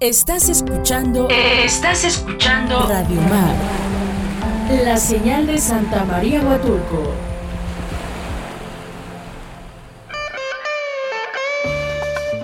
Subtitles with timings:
[0.00, 1.26] Estás escuchando.
[1.28, 2.86] Estás escuchando.
[2.86, 3.52] Radio Mar.
[4.84, 7.02] La señal de Santa María Huatulco.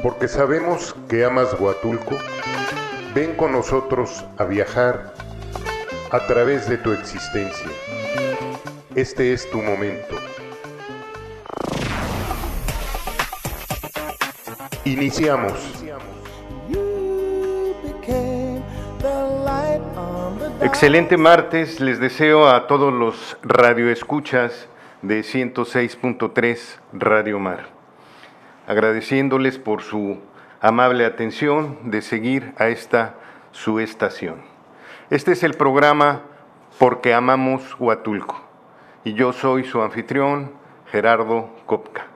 [0.02, 2.18] Porque sabemos que amas Huatulco,
[3.14, 5.14] ven con nosotros a viajar
[6.10, 7.68] a través de tu existencia.
[8.96, 10.16] Este es tu momento.
[14.84, 15.83] Iniciamos.
[20.64, 24.66] Excelente martes, les deseo a todos los radioescuchas
[25.02, 27.66] de 106.3 Radio Mar,
[28.66, 30.20] agradeciéndoles por su
[30.62, 33.16] amable atención de seguir a esta
[33.52, 34.40] su estación.
[35.10, 36.22] Este es el programa
[36.78, 38.40] Porque amamos Huatulco
[39.04, 40.50] y yo soy su anfitrión
[40.90, 42.06] Gerardo Kopka.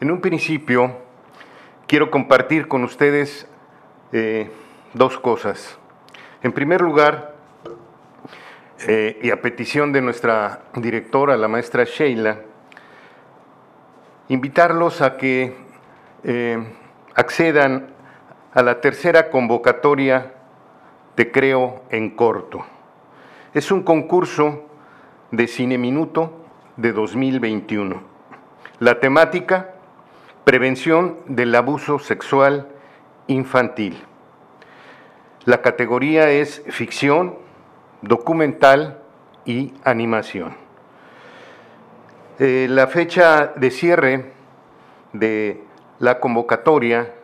[0.00, 0.96] En un principio
[1.88, 3.48] quiero compartir con ustedes
[4.12, 4.48] eh,
[4.94, 5.76] dos cosas.
[6.40, 7.36] En primer lugar,
[8.86, 12.40] eh, y a petición de nuestra directora, la maestra Sheila,
[14.28, 15.56] invitarlos a que
[16.22, 16.58] eh,
[17.14, 17.88] accedan
[18.54, 20.34] a la tercera convocatoria
[21.16, 22.64] de Creo en Corto.
[23.52, 24.68] Es un concurso
[25.32, 28.00] de Cine Minuto de 2021.
[28.78, 29.74] La temática,
[30.44, 32.68] prevención del abuso sexual
[33.26, 34.04] infantil.
[35.44, 37.47] La categoría es ficción,
[38.02, 38.98] documental
[39.44, 40.56] y animación.
[42.38, 44.32] Eh, la fecha de cierre
[45.12, 45.64] de
[45.98, 47.14] la convocatoria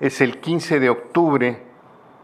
[0.00, 1.62] es el 15 de octubre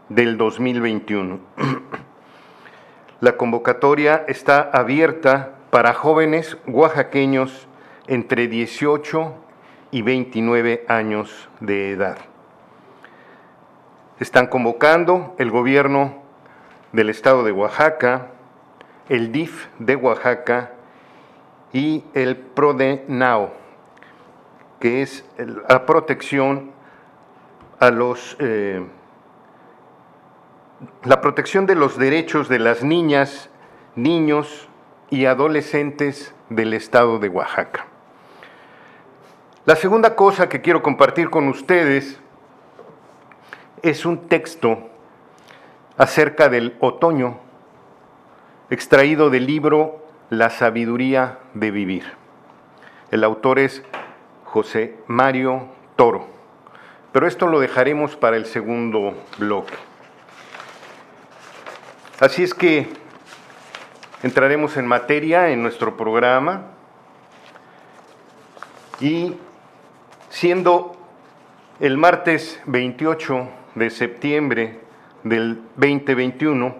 [0.09, 1.39] del 2021.
[3.21, 7.67] la convocatoria está abierta para jóvenes oaxaqueños
[8.07, 9.33] entre 18
[9.91, 12.17] y 29 años de edad.
[14.19, 16.24] Están convocando el gobierno
[16.95, 18.27] del Estado de Oaxaca,
[19.09, 20.71] el DIF de Oaxaca
[21.73, 23.53] y el PRODENAO,
[24.79, 25.25] que es
[25.67, 26.71] la protección
[27.79, 28.85] a los eh,
[31.03, 33.49] la protección de los derechos de las niñas,
[33.95, 34.69] niños
[35.09, 37.87] y adolescentes del estado de Oaxaca.
[39.65, 42.19] La segunda cosa que quiero compartir con ustedes
[43.81, 44.89] es un texto
[45.97, 47.39] acerca del otoño,
[48.69, 52.03] extraído del libro La sabiduría de vivir.
[53.11, 53.83] El autor es
[54.43, 56.27] José Mario Toro,
[57.11, 59.75] pero esto lo dejaremos para el segundo bloque.
[62.19, 62.87] Así es que
[64.23, 66.71] entraremos en materia en nuestro programa
[68.99, 69.35] y
[70.29, 70.97] siendo
[71.79, 74.84] el martes 28 de septiembre
[75.25, 76.75] del 2021,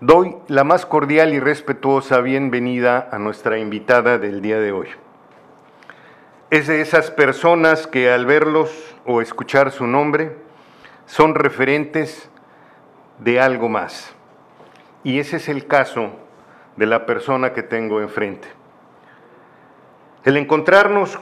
[0.00, 4.88] doy la más cordial y respetuosa bienvenida a nuestra invitada del día de hoy.
[6.50, 10.36] Es de esas personas que al verlos o escuchar su nombre
[11.06, 12.28] son referentes
[13.20, 14.14] de algo más.
[15.02, 16.10] Y ese es el caso
[16.76, 18.48] de la persona que tengo enfrente.
[20.24, 21.18] El encontrarnos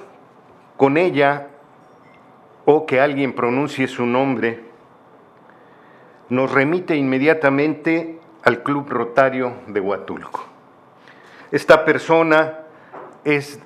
[0.76, 1.46] con ella
[2.64, 4.65] o que alguien pronuncie su nombre
[6.28, 10.44] nos remite inmediatamente al Club Rotario de Huatulco.
[11.52, 12.60] Esta persona
[13.24, 13.60] es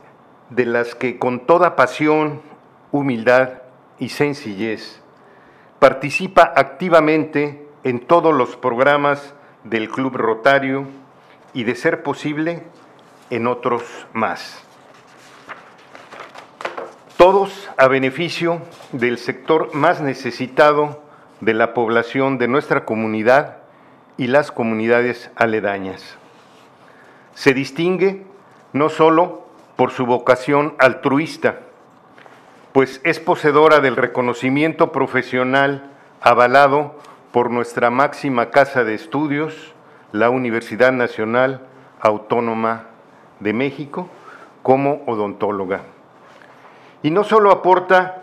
[0.50, 2.42] de las que con toda pasión,
[2.92, 3.62] humildad
[3.98, 5.00] y sencillez
[5.78, 9.34] participa activamente en todos los programas
[9.64, 10.86] del Club Rotario
[11.54, 12.62] y, de ser posible,
[13.30, 13.82] en otros
[14.12, 14.62] más.
[17.16, 21.02] Todos a beneficio del sector más necesitado
[21.40, 23.58] de la población de nuestra comunidad
[24.16, 26.16] y las comunidades aledañas.
[27.34, 28.24] Se distingue
[28.72, 29.46] no solo
[29.76, 31.60] por su vocación altruista,
[32.72, 35.90] pues es poseedora del reconocimiento profesional
[36.20, 36.96] avalado
[37.32, 39.74] por nuestra máxima casa de estudios,
[40.12, 41.62] la Universidad Nacional
[42.00, 42.86] Autónoma
[43.40, 44.08] de México,
[44.62, 45.82] como odontóloga.
[47.02, 48.22] Y no solo aporta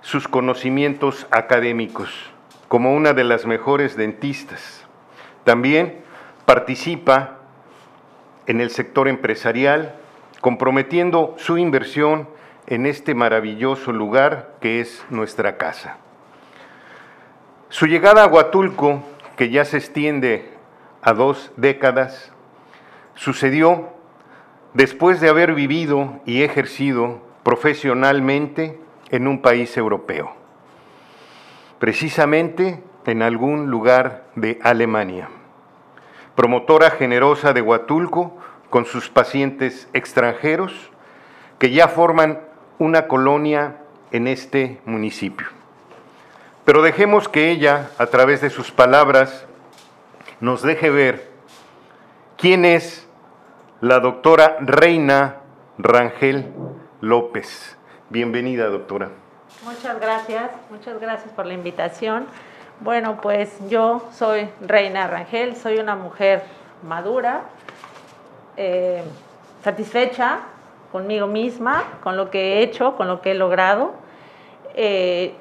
[0.00, 2.30] sus conocimientos académicos,
[2.68, 4.84] como una de las mejores dentistas.
[5.44, 6.02] También
[6.44, 7.38] participa
[8.46, 9.94] en el sector empresarial,
[10.40, 12.28] comprometiendo su inversión
[12.66, 15.98] en este maravilloso lugar que es nuestra casa.
[17.68, 19.02] Su llegada a Huatulco,
[19.36, 20.50] que ya se extiende
[21.02, 22.32] a dos décadas,
[23.14, 23.90] sucedió
[24.74, 28.78] después de haber vivido y ejercido profesionalmente
[29.10, 30.45] en un país europeo
[31.78, 35.28] precisamente en algún lugar de Alemania.
[36.34, 38.36] Promotora generosa de Huatulco
[38.70, 40.90] con sus pacientes extranjeros
[41.58, 42.40] que ya forman
[42.78, 43.78] una colonia
[44.10, 45.46] en este municipio.
[46.64, 49.46] Pero dejemos que ella, a través de sus palabras,
[50.40, 51.30] nos deje ver
[52.36, 53.08] quién es
[53.80, 55.36] la doctora Reina
[55.78, 56.52] Rangel
[57.00, 57.76] López.
[58.10, 59.10] Bienvenida, doctora.
[59.66, 62.28] Muchas gracias, muchas gracias por la invitación.
[62.78, 66.44] Bueno, pues yo soy Reina Rangel, soy una mujer
[66.84, 67.40] madura,
[68.56, 69.02] eh,
[69.64, 70.38] satisfecha
[70.92, 73.94] conmigo misma, con lo que he hecho, con lo que he logrado.
[74.74, 75.34] Eh,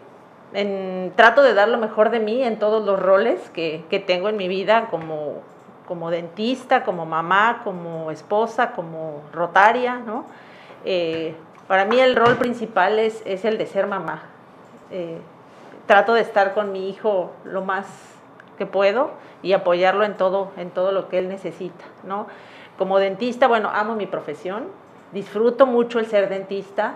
[1.15, 4.47] trato de dar lo mejor de mí en todos los roles que, tengo en mi
[4.47, 5.43] vida, como,
[5.87, 9.99] como, dentista, como mamá, como esposa, como rotaria.
[9.99, 10.25] ¿no?
[10.83, 11.35] Eh,
[11.67, 14.23] para mí el rol principal es, es el de ser mamá.
[14.91, 15.17] Eh,
[15.87, 17.85] trato de estar con mi hijo lo más
[18.57, 21.85] que puedo y apoyarlo en todo, en todo lo que él necesita.
[22.03, 22.27] ¿no?
[22.77, 24.67] Como dentista, bueno, amo mi profesión,
[25.11, 26.95] disfruto mucho el ser dentista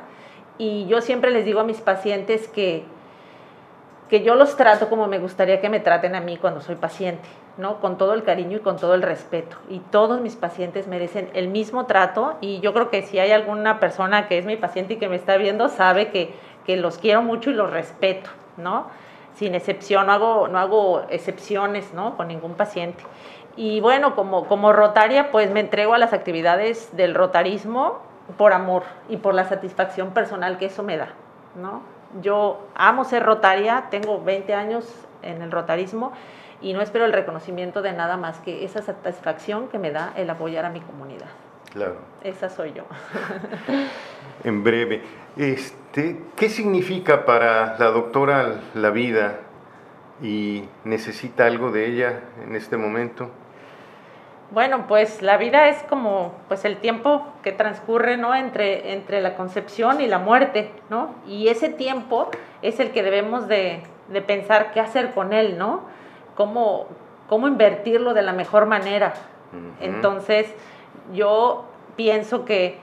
[0.57, 2.83] y yo siempre les digo a mis pacientes que
[4.09, 7.29] que yo los trato como me gustaría que me traten a mí cuando soy paciente,
[7.57, 7.79] ¿no?
[7.79, 9.55] Con todo el cariño y con todo el respeto.
[9.69, 13.79] Y todos mis pacientes merecen el mismo trato y yo creo que si hay alguna
[13.79, 16.33] persona que es mi paciente y que me está viendo, sabe que,
[16.65, 18.87] que los quiero mucho y los respeto, ¿no?
[19.35, 22.17] Sin excepción, no hago, no hago excepciones, ¿no?
[22.17, 23.03] Con ningún paciente.
[23.55, 27.99] Y bueno, como, como rotaria, pues me entrego a las actividades del rotarismo
[28.37, 31.09] por amor y por la satisfacción personal que eso me da,
[31.55, 31.98] ¿no?
[32.21, 34.85] Yo amo ser rotaria, tengo 20 años
[35.21, 36.11] en el rotarismo
[36.61, 40.29] y no espero el reconocimiento de nada más que esa satisfacción que me da el
[40.29, 41.27] apoyar a mi comunidad.
[41.71, 41.97] Claro.
[42.23, 42.83] Esa soy yo.
[44.43, 45.03] en breve,
[45.37, 49.39] este, ¿qué significa para la doctora la vida
[50.21, 53.29] y necesita algo de ella en este momento?
[54.51, 58.33] Bueno, pues la vida es como pues el tiempo que transcurre, ¿no?
[58.33, 61.13] Entre, entre la concepción y la muerte, ¿no?
[61.27, 62.29] Y ese tiempo
[62.63, 63.83] es el que debemos de,
[64.25, 65.81] pensar qué hacer con él, ¿no?
[66.35, 66.87] Cómo,
[67.27, 69.13] cómo invertirlo de la mejor manera.
[69.81, 70.51] Entonces,
[71.13, 72.79] yo pienso que,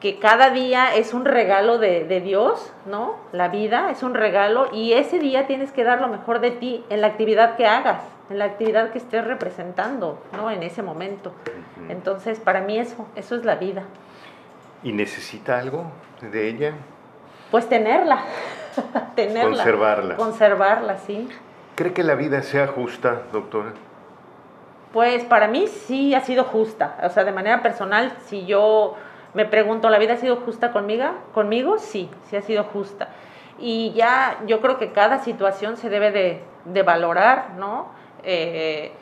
[0.00, 3.16] que cada día es un regalo de, de, Dios, ¿no?
[3.32, 6.84] La vida es un regalo y ese día tienes que dar lo mejor de ti
[6.90, 10.50] en la actividad que hagas en la actividad que estés representando, ¿no?
[10.50, 11.32] En ese momento.
[11.88, 13.84] Entonces, para mí eso, eso es la vida.
[14.82, 15.90] ¿Y necesita algo
[16.20, 16.74] de ella?
[17.50, 18.24] Pues tenerla,
[19.14, 19.56] tenerla.
[19.56, 20.16] Conservarla.
[20.16, 21.28] Conservarla, sí.
[21.74, 23.72] ¿Cree que la vida sea justa, doctora?
[24.92, 26.96] Pues para mí sí ha sido justa.
[27.02, 28.94] O sea, de manera personal, si yo
[29.34, 31.04] me pregunto, ¿la vida ha sido justa conmigo?
[31.34, 33.08] Conmigo, sí, sí ha sido justa.
[33.58, 37.88] Y ya yo creo que cada situación se debe de, de valorar, ¿no?
[38.24, 38.92] Eh,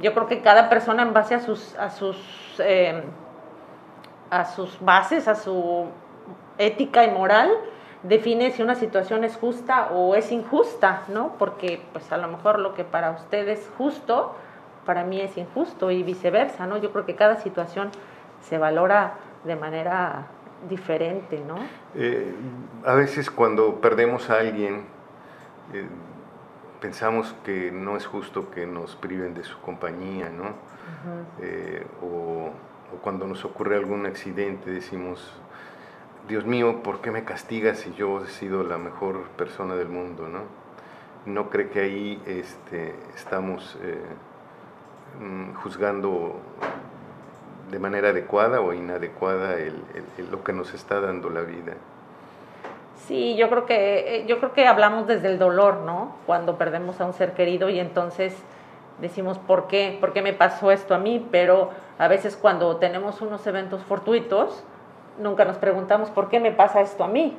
[0.00, 2.16] yo creo que cada persona en base a sus, a sus,
[2.58, 3.02] em,
[4.30, 5.86] a sus bases, a su
[6.58, 7.50] ética y moral,
[8.02, 11.34] define si una situación es justa o es injusta, ¿no?
[11.38, 14.34] Porque pues a lo mejor lo que para usted es justo,
[14.84, 16.76] para mí es injusto y viceversa, ¿no?
[16.76, 17.90] Yo creo que cada situación
[18.42, 20.26] se valora de manera
[20.68, 21.56] diferente, ¿no?
[21.94, 22.34] Eh,
[22.84, 24.86] a veces cuando perdemos a alguien,
[25.72, 25.86] eh,
[26.84, 30.52] pensamos que no es justo que nos priven de su compañía, ¿no?
[31.40, 32.50] Eh, o,
[33.02, 35.32] cuando nos ocurre algún accidente decimos,
[36.28, 40.28] Dios mío, ¿por qué me castigas si yo he sido la mejor persona del mundo,
[40.28, 40.40] ¿no?
[41.24, 44.04] No cree que ahí este, estamos eh,
[45.24, 46.38] mm, juzgando
[47.70, 49.56] de manera adecuada o inadecuada
[50.30, 51.76] lo que nos está dando la vida.
[53.06, 56.16] Sí, yo creo que eh, yo creo que hablamos desde el dolor, ¿no?
[56.26, 58.34] Cuando perdemos a un ser querido y entonces
[59.00, 59.98] decimos ¿por qué?
[60.00, 61.26] ¿Por qué me pasó esto a mí?
[61.30, 64.64] Pero a veces cuando tenemos unos eventos fortuitos,
[65.18, 67.36] nunca nos preguntamos ¿por qué me pasa esto a mí?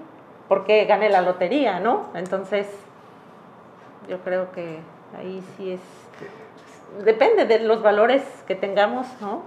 [0.48, 2.08] ¿Por qué gané la lotería, no?
[2.14, 2.68] Entonces,
[4.08, 4.80] yo creo que
[5.18, 5.82] ahí sí es
[7.04, 9.44] depende de los valores que tengamos, ¿no?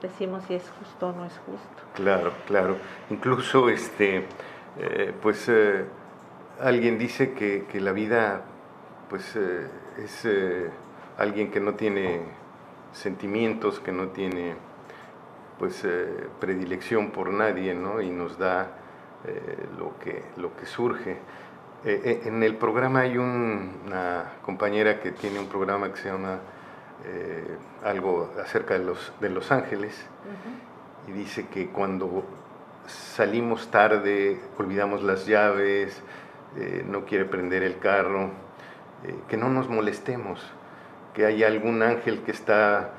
[0.00, 1.82] Decimos si es justo o no es justo.
[1.94, 2.76] Claro, claro.
[3.08, 4.26] Incluso este
[4.78, 5.84] eh, pues eh,
[6.60, 8.42] alguien dice que, la vida
[9.10, 10.26] pues eh, es
[11.18, 12.22] alguien que no tiene
[12.92, 14.54] sentimientos, que no tiene
[15.58, 15.86] pues
[16.40, 18.00] predilección por nadie, ¿no?
[18.00, 18.78] Y nos da
[19.78, 21.18] lo, que, lo que surge.
[21.84, 26.40] en el programa hay una compañera que tiene un programa que se llama
[27.84, 30.04] algo acerca de los, de los ángeles
[31.06, 32.24] y dice que cuando
[32.86, 36.02] salimos tarde, olvidamos las llaves,
[36.56, 38.30] eh, no quiere prender el carro,
[39.04, 40.40] eh, que no nos molestemos,
[41.14, 42.90] que hay algún ángel que está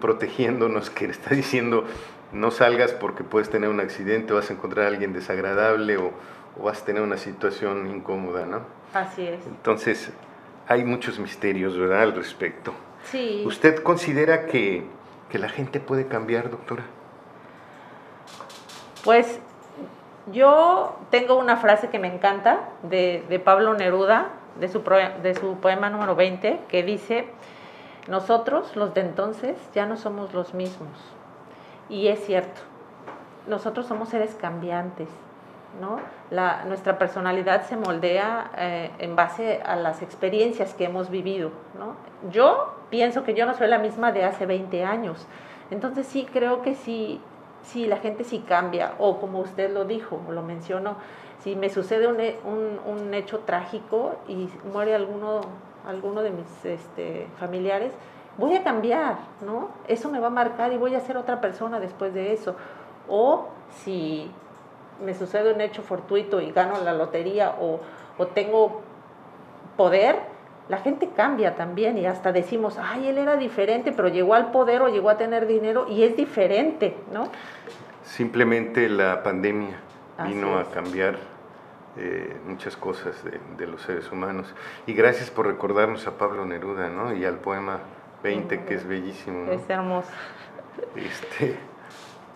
[0.00, 1.84] protegiéndonos, que está diciendo
[2.32, 6.12] no salgas porque puedes tener un accidente, vas a encontrar a alguien desagradable o,
[6.58, 8.62] o vas a tener una situación incómoda, ¿no?
[8.94, 9.46] Así es.
[9.46, 10.10] Entonces,
[10.68, 12.72] hay muchos misterios, ¿verdad?, al respecto.
[13.04, 13.44] Sí.
[13.46, 14.84] ¿Usted considera que,
[15.30, 16.84] que la gente puede cambiar, doctora?
[19.06, 19.38] Pues
[20.32, 24.82] yo tengo una frase que me encanta de, Pablo Neruda, de su,
[25.22, 27.28] de su poema número 20, que dice,
[28.08, 30.90] nosotros, los de entonces, ya no somos los mismos.
[31.88, 32.60] Y es cierto,
[33.46, 35.08] nosotros somos seres cambiantes,
[35.80, 36.00] ¿no?
[36.32, 41.94] La, nuestra personalidad se moldea eh, en base a las experiencias que hemos vivido, ¿no?
[42.32, 45.28] Yo pienso que yo no soy la misma de hace 20 años,
[45.70, 47.20] entonces sí creo que sí,
[47.66, 50.96] sí la gente sí cambia, o como usted lo dijo, lo mencionó,
[51.40, 52.18] si me sucede un,
[52.50, 55.42] un, un hecho trágico y muere alguno,
[55.86, 57.92] alguno de mis este, familiares,
[58.38, 59.68] voy a cambiar, ¿no?
[59.88, 62.56] Eso me va a marcar y voy a ser otra persona después de eso.
[63.08, 64.30] O si
[65.04, 67.80] me sucede un hecho fortuito y gano la lotería o,
[68.18, 68.80] o tengo
[69.76, 70.35] poder,
[70.68, 74.82] la gente cambia también y hasta decimos, ay, él era diferente, pero llegó al poder
[74.82, 77.28] o llegó a tener dinero y es diferente, ¿no?
[78.02, 79.78] Simplemente la pandemia
[80.26, 81.18] vino a cambiar
[81.96, 84.52] eh, muchas cosas de, de, los seres humanos.
[84.86, 87.14] Y gracias por recordarnos a Pablo Neruda, ¿no?
[87.14, 87.80] Y al poema
[88.22, 89.44] 20, que es bellísimo.
[89.46, 89.52] ¿no?
[89.52, 90.08] Es hermoso.
[90.94, 91.56] Este,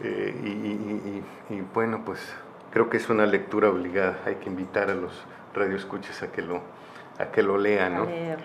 [0.02, 2.34] eh, y, y, y, y, bueno, pues
[2.70, 4.18] creo que es una lectura obligada.
[4.24, 5.12] Hay que invitar a los
[5.54, 6.62] radioescuches a que lo,
[7.20, 8.06] a que lo lean, ¿no?
[8.08, 8.36] Eh,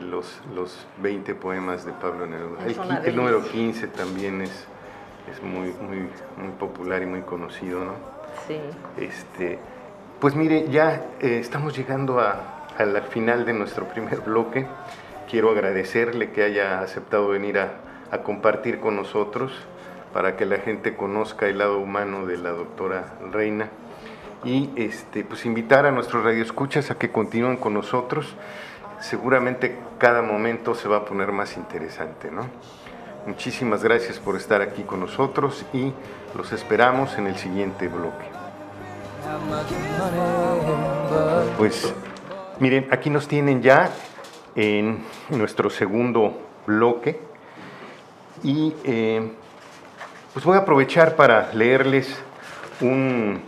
[0.00, 2.64] los, los 20 poemas de Pablo Neruda.
[2.64, 4.66] El, el, número 15 también es,
[5.30, 7.94] es muy, muy, muy popular y muy conocido, ¿no?
[8.46, 8.58] Sí.
[8.98, 9.58] Este,
[10.20, 14.66] pues mire, ya eh, estamos llegando a, a la final de nuestro primer bloque
[15.30, 17.72] quiero agradecerle que haya aceptado venir a,
[18.10, 19.52] a, compartir con nosotros
[20.12, 23.68] para que la gente conozca el lado humano de la doctora Reina
[24.44, 28.34] y este, pues invitar a nuestros radioescuchas a que continúen con nosotros.
[29.00, 32.46] Seguramente cada momento se va a poner más interesante, ¿no?
[33.26, 35.92] Muchísimas gracias por estar aquí con nosotros y
[36.36, 38.26] los esperamos en el siguiente bloque.
[41.56, 41.94] Pues
[42.60, 43.90] miren, aquí nos tienen ya
[44.54, 47.18] en nuestro segundo bloque
[48.42, 49.32] y eh,
[50.34, 52.14] pues voy a aprovechar para leerles
[52.82, 53.40] un,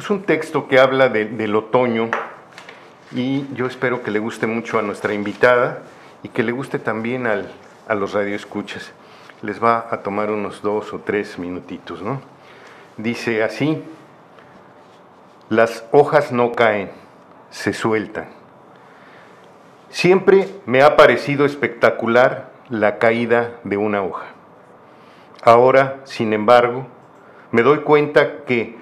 [0.00, 2.08] pues un texto que habla de, del otoño
[3.12, 5.82] y yo espero que le guste mucho a nuestra invitada
[6.22, 7.52] y que le guste también al,
[7.86, 8.92] a los radioescuchas.
[9.42, 12.22] Les va a tomar unos dos o tres minutitos, ¿no?
[12.96, 13.84] Dice así,
[15.50, 16.90] las hojas no caen
[17.50, 18.30] se sueltan.
[19.90, 24.28] Siempre me ha parecido espectacular la caída de una hoja.
[25.42, 26.86] Ahora, sin embargo,
[27.50, 28.79] me doy cuenta que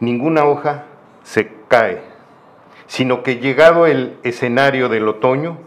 [0.00, 0.84] ninguna hoja
[1.22, 2.02] se cae,
[2.86, 5.58] sino que llegado el escenario del otoño,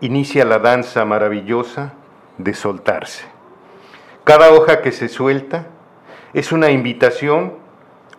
[0.00, 1.94] inicia la danza maravillosa
[2.38, 3.24] de soltarse.
[4.24, 5.66] Cada hoja que se suelta
[6.34, 7.54] es una invitación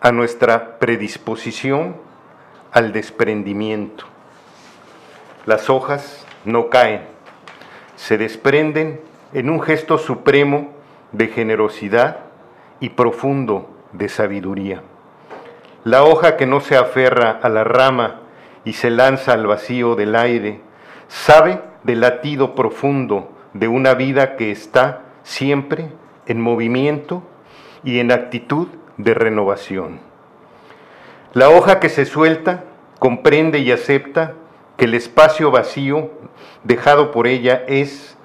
[0.00, 1.96] a nuestra predisposición
[2.72, 4.04] al desprendimiento.
[5.46, 7.02] Las hojas no caen,
[7.96, 9.00] se desprenden
[9.32, 10.72] en un gesto supremo
[11.12, 12.18] de generosidad
[12.80, 14.82] y profundo de sabiduría.
[15.88, 18.20] La hoja que no se aferra a la rama
[18.66, 20.60] y se lanza al vacío del aire,
[21.06, 25.90] sabe del latido profundo de una vida que está siempre
[26.26, 27.22] en movimiento
[27.84, 28.68] y en actitud
[28.98, 30.00] de renovación.
[31.32, 32.64] La hoja que se suelta
[32.98, 34.34] comprende y acepta
[34.76, 36.10] que el espacio vacío
[36.64, 38.18] dejado por ella es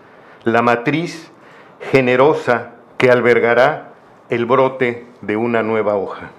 [0.44, 1.32] la matriz
[1.80, 3.94] generosa que albergará
[4.30, 6.32] el brote de una nueva hoja.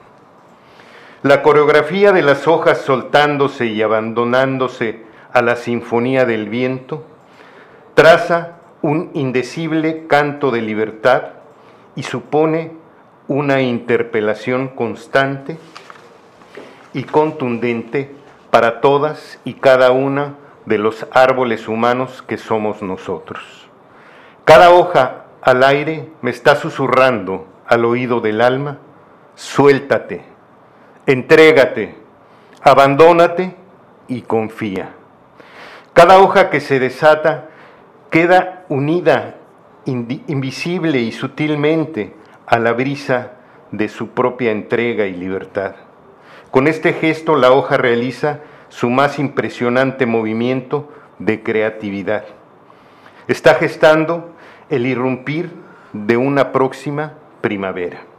[1.24, 5.00] La coreografía de las hojas soltándose y abandonándose
[5.32, 7.02] a la sinfonía del viento
[7.94, 11.28] traza un indecible canto de libertad
[11.96, 12.72] y supone
[13.26, 15.56] una interpelación constante
[16.92, 18.14] y contundente
[18.50, 20.34] para todas y cada una
[20.66, 23.66] de los árboles humanos que somos nosotros.
[24.44, 28.76] Cada hoja al aire me está susurrando al oído del alma,
[29.36, 30.33] suéltate,
[31.06, 31.94] entrégate,
[32.62, 33.54] abandónate
[34.08, 34.90] y confía.
[35.92, 37.48] Cada hoja que se desata
[38.10, 39.36] queda unida
[39.86, 42.14] invisible y sutilmente
[42.46, 43.32] a la brisa
[43.70, 45.74] de su propia entrega y libertad.
[46.50, 52.24] Con este gesto la hoja realiza su más impresionante movimiento de creatividad.
[53.28, 54.34] Está gestando
[54.68, 55.50] el irrumpir
[55.92, 58.13] de una próxima primavera.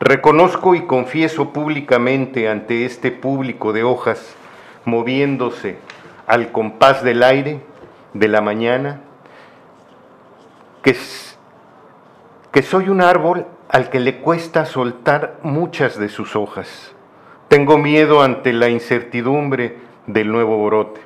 [0.00, 4.36] Reconozco y confieso públicamente ante este público de hojas
[4.84, 5.78] moviéndose
[6.26, 7.60] al compás del aire
[8.14, 9.00] de la mañana
[10.82, 10.96] que,
[12.52, 16.94] que soy un árbol al que le cuesta soltar muchas de sus hojas.
[17.48, 21.00] Tengo miedo ante la incertidumbre del nuevo brote.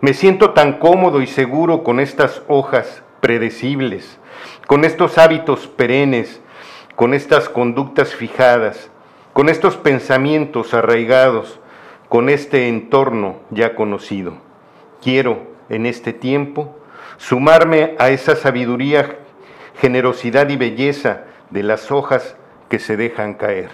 [0.00, 4.18] Me siento tan cómodo y seguro con estas hojas predecibles,
[4.66, 6.40] con estos hábitos perennes,
[6.98, 8.90] con estas conductas fijadas,
[9.32, 11.60] con estos pensamientos arraigados,
[12.08, 14.32] con este entorno ya conocido.
[15.00, 16.76] Quiero, en este tiempo,
[17.16, 19.16] sumarme a esa sabiduría,
[19.80, 22.34] generosidad y belleza de las hojas
[22.68, 23.70] que se dejan caer.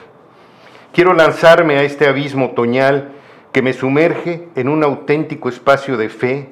[0.93, 3.13] Quiero lanzarme a este abismo otoñal
[3.53, 6.51] que me sumerge en un auténtico espacio de fe,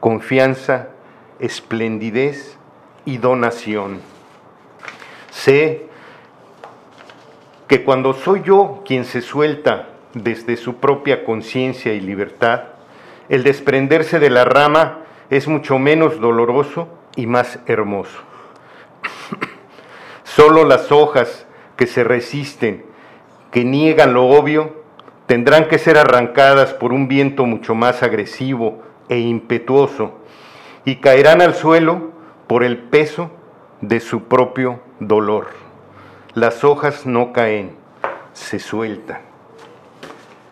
[0.00, 0.88] confianza,
[1.38, 2.58] esplendidez
[3.06, 4.00] y donación.
[5.30, 5.88] Sé
[7.70, 12.62] que cuando soy yo quien se suelta desde su propia conciencia y libertad,
[13.28, 18.18] el desprenderse de la rama es mucho menos doloroso y más hermoso.
[20.24, 21.46] Solo las hojas
[21.76, 22.86] que se resisten,
[23.52, 24.82] que niegan lo obvio,
[25.26, 30.18] tendrán que ser arrancadas por un viento mucho más agresivo e impetuoso
[30.84, 32.10] y caerán al suelo
[32.48, 33.30] por el peso
[33.80, 35.69] de su propio dolor.
[36.34, 37.74] Las hojas no caen,
[38.34, 39.18] se sueltan.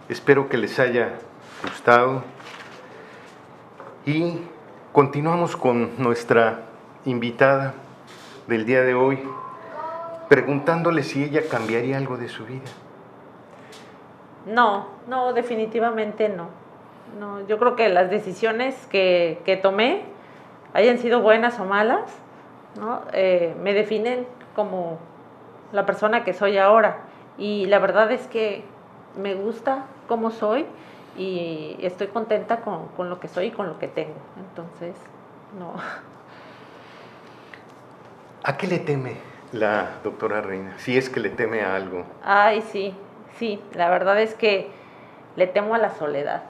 [0.08, 1.12] Espero que les haya
[1.62, 2.24] gustado
[4.04, 4.40] y
[4.92, 6.62] continuamos con nuestra
[7.04, 7.74] invitada
[8.48, 9.20] del día de hoy,
[10.28, 12.68] preguntándole si ella cambiaría algo de su vida.
[14.46, 16.48] No, no, definitivamente no.
[17.20, 20.02] no yo creo que las decisiones que, que tomé,
[20.74, 22.10] hayan sido buenas o malas,
[22.80, 23.02] ¿no?
[23.12, 24.98] Eh, me definen como
[25.72, 26.98] la persona que soy ahora.
[27.36, 28.64] Y la verdad es que
[29.16, 30.66] me gusta cómo soy
[31.16, 34.14] y estoy contenta con, con lo que soy y con lo que tengo.
[34.38, 34.94] Entonces,
[35.58, 35.74] no.
[38.44, 39.16] ¿A qué le teme
[39.52, 40.74] la doctora Reina?
[40.78, 42.04] Si es que le teme a algo.
[42.24, 42.94] Ay, sí,
[43.36, 43.60] sí.
[43.74, 44.70] La verdad es que
[45.36, 46.42] le temo a la soledad.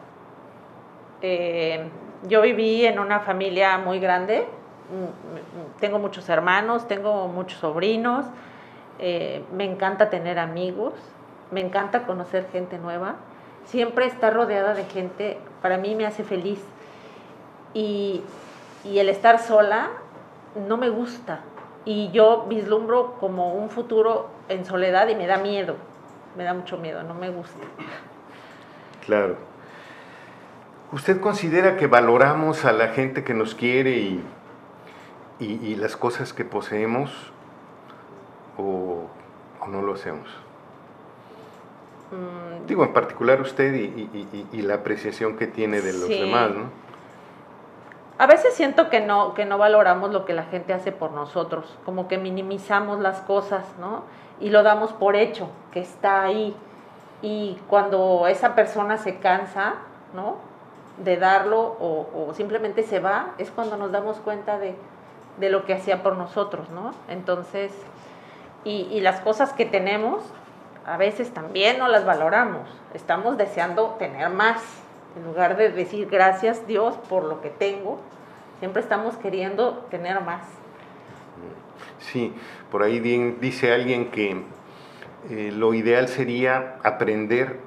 [1.20, 1.88] Eh,
[2.28, 8.26] yo viví en una familia muy grande, mm, tengo muchos hermanos, tengo muchos sobrinos,
[8.98, 10.94] eh, me encanta tener amigos,
[11.50, 13.16] me encanta conocer gente nueva,
[13.64, 16.61] siempre estar rodeada de gente para mí me hace feliz
[17.74, 18.22] y,
[18.84, 19.90] y el estar sola
[20.68, 21.40] no me gusta
[21.84, 25.76] y yo vislumbro como un futuro en soledad y me da miedo,
[26.37, 27.58] me da mucho miedo, no me gusta.
[29.06, 29.37] Claro.
[30.92, 34.22] ¿Usted considera que valoramos a la gente que nos quiere y,
[35.38, 37.32] y, las cosas que poseemos
[38.58, 39.06] o,
[39.66, 40.28] no lo hacemos?
[42.10, 42.66] Mm.
[42.66, 46.88] Digo, en particular usted y, la apreciación que tiene de los demás, ¿no?
[48.18, 51.78] A veces siento que no, que no valoramos lo que la gente hace por nosotros,
[51.84, 54.02] como que minimizamos las cosas, ¿no?
[54.40, 56.56] Y lo damos por hecho, que está ahí.
[57.22, 59.76] Y cuando esa persona se cansa,
[60.14, 60.48] ¿no?
[61.04, 64.76] de darlo o, simplemente se va, es cuando nos damos cuenta de,
[65.48, 66.92] lo que hacía por nosotros, ¿no?
[67.08, 67.72] Entonces,
[68.68, 70.22] y, las cosas que tenemos,
[70.85, 72.68] a veces también no las valoramos.
[72.94, 74.62] Estamos deseando tener más.
[75.16, 77.98] En lugar de decir gracias Dios por lo que tengo,
[78.59, 80.46] siempre estamos queriendo tener más.
[81.98, 82.35] Sí,
[82.70, 83.00] por ahí
[83.40, 84.42] dice alguien que
[85.31, 87.61] eh, lo ideal sería aprender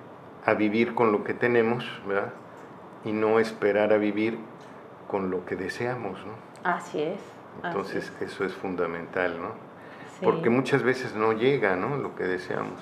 [0.45, 2.33] a vivir con lo que tenemos, ¿verdad?
[3.03, 4.37] y no esperar a vivir
[5.07, 6.33] con lo que deseamos, ¿no?
[6.63, 7.19] Así es.
[7.63, 9.70] Entonces eso es fundamental, ¿no?
[10.21, 11.97] Porque muchas veces no llega, ¿no?
[11.97, 12.79] Lo que deseamos.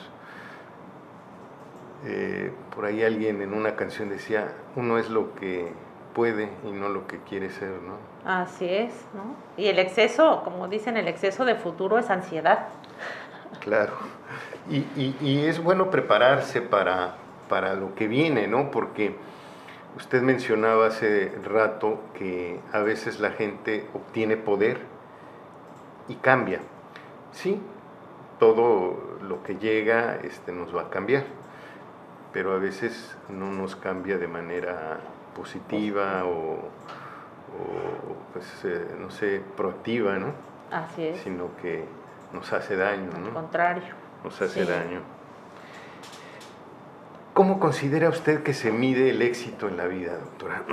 [2.05, 5.71] Eh, por ahí alguien en una canción decía, uno es lo que
[6.13, 7.97] puede y no lo que quiere ser, ¿no?
[8.25, 9.35] Así es, ¿no?
[9.57, 12.67] Y el exceso, como dicen, el exceso de futuro es ansiedad.
[13.61, 13.93] Claro.
[14.69, 17.15] Y, y, y es bueno prepararse para,
[17.47, 18.71] para lo que viene, ¿no?
[18.71, 19.15] Porque
[19.97, 24.79] Usted mencionaba hace rato que a veces la gente obtiene poder
[26.07, 26.61] y cambia.
[27.31, 27.61] Sí,
[28.39, 31.23] todo lo que llega este, nos va a cambiar,
[32.33, 34.99] pero a veces no nos cambia de manera
[35.35, 36.59] positiva o,
[38.33, 40.33] pues, eh, no sé, proactiva, ¿no?
[40.71, 41.19] Así es.
[41.21, 41.83] Sino que
[42.33, 43.93] nos hace daño, Al contrario.
[44.23, 44.69] nos hace Sí.
[44.71, 45.01] daño.
[47.33, 50.63] ¿Cómo considera usted que se mide el éxito en la vida, doctora?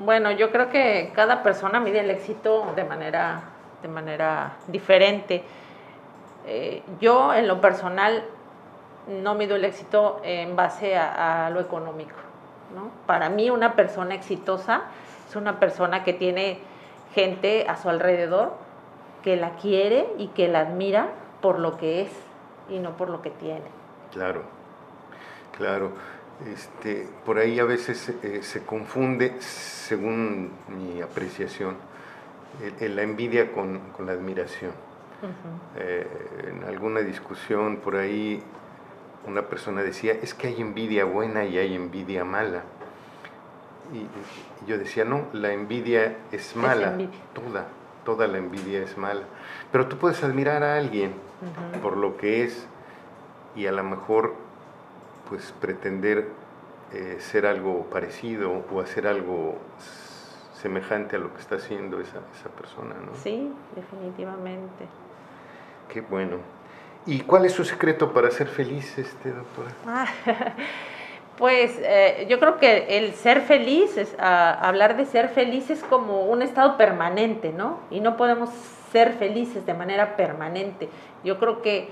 [0.00, 3.42] Bueno, yo creo que cada persona mide el éxito de manera,
[3.82, 5.42] de manera diferente.
[6.46, 8.24] Eh, yo, en lo personal,
[9.08, 12.16] no mido el éxito en base a, lo económico.
[12.74, 12.90] ¿no?
[13.06, 14.82] Para mí, una persona exitosa
[15.28, 16.60] es una persona que tiene
[17.14, 18.52] gente a su alrededor
[19.22, 21.08] que la quiere y que la admira
[21.40, 22.10] por lo que es
[22.68, 23.64] y no por lo que tiene.
[24.12, 24.42] Claro,
[25.56, 25.92] claro.
[26.46, 31.76] Este, por ahí a veces eh, se confunde, según mi apreciación,
[32.80, 34.72] el- la envidia con, con la admiración.
[35.76, 36.06] Eh,
[36.48, 38.40] en alguna discusión por ahí
[39.26, 42.62] una persona decía, es que hay envidia buena y hay envidia mala.
[43.92, 44.08] Y, y
[44.66, 47.18] yo decía, no, la envidia es mala, envidia.
[47.34, 47.66] toda,
[48.04, 49.22] toda la envidia es mala.
[49.72, 51.12] Pero tú puedes admirar a alguien
[51.82, 52.66] por lo que es
[53.56, 54.34] y a lo mejor
[55.28, 56.28] pues pretender
[56.92, 59.56] eh, ser algo parecido o hacer algo
[60.60, 63.14] semejante a lo que está haciendo esa, esa persona, ¿no?
[63.22, 64.86] Sí, definitivamente.
[65.88, 66.38] Qué bueno.
[67.06, 69.70] ¿Y cuál es su secreto para ser feliz, este doctora?
[69.86, 70.06] Ah,
[71.38, 75.84] Pues eh, yo creo que el ser feliz, es, ah, hablar de ser feliz es
[75.84, 77.78] como un estado permanente, ¿no?
[77.92, 78.50] Y no podemos
[78.90, 80.88] ser felices de manera permanente.
[81.22, 81.90] Yo creo que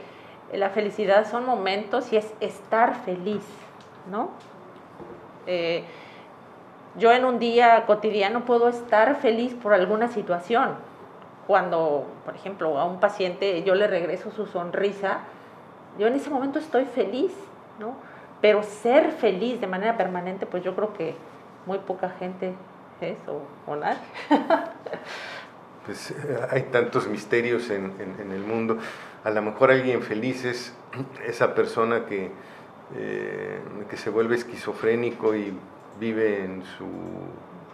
[0.52, 3.44] la felicidad son momentos y es estar feliz,
[4.11, 4.31] ¿no?
[5.46, 5.85] Eh,
[6.98, 10.70] yo en un día cotidiano puedo estar feliz por alguna situación.
[11.46, 15.20] Cuando, por ejemplo, a un paciente yo le regreso su sonrisa,
[15.98, 17.32] yo en ese momento estoy feliz,
[17.78, 17.94] ¿no?
[18.40, 21.14] Pero ser feliz de manera permanente, pues yo creo que
[21.66, 22.54] muy poca gente
[23.00, 23.16] es
[23.66, 23.98] o, nadie.
[25.85, 26.14] Pues eh,
[26.50, 28.76] hay tantos misterios en, en- en el mundo.
[29.22, 30.74] A lo mejor alguien feliz es
[31.24, 32.32] esa persona que,
[32.96, 35.56] eh, que se vuelve esquizofrénico y
[36.00, 36.87] vive en su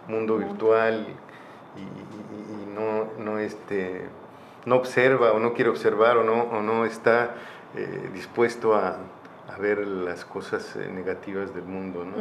[0.07, 1.07] mundo virtual
[1.75, 4.05] y, y- y no, no, este,
[4.65, 7.35] no observa o no quiere observar o no, o no está
[7.75, 8.97] eh, dispuesto a,
[9.53, 12.05] a ver las cosas eh, negativas del mundo.
[12.05, 12.15] ¿no?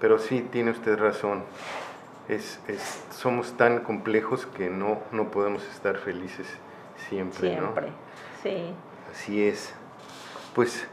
[0.00, 1.42] Pero sí, tiene usted razón.
[2.28, 6.46] Es, es- somos tan complejos que no, no podemos estar felices
[7.08, 7.60] siempre, ¿no?
[7.72, 7.88] Siempre,
[8.42, 8.72] sí.
[9.12, 9.74] Así es.
[10.54, 10.86] Pues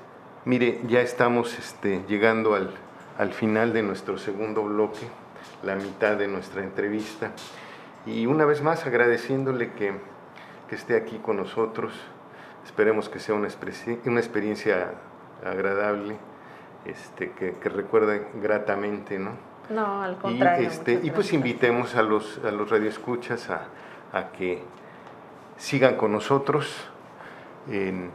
[0.46, 2.72] mire, ya estamos este, llegando al,
[3.18, 5.08] al final de nuestro segundo bloque,
[5.64, 7.32] la mitad de nuestra entrevista.
[8.06, 9.94] Y una vez más agradeciéndole que,
[10.70, 11.94] que esté aquí con nosotros.
[12.66, 14.94] Esperemos que sea una, experiencia
[15.46, 16.16] agradable,
[16.86, 19.32] este, que, que recuerde gratamente, ¿no?
[19.70, 20.68] No, al Y, contrario.
[20.68, 23.68] este, muchas y pues invitemos a los, a los radioescuchas a,
[24.14, 24.64] a que
[25.58, 26.76] sigan con nosotros
[27.70, 28.10] en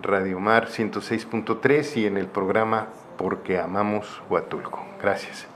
[0.00, 4.84] Radio Mar 106.3 y en el programa Porque Amamos Huatulco.
[5.00, 5.46] Gracias.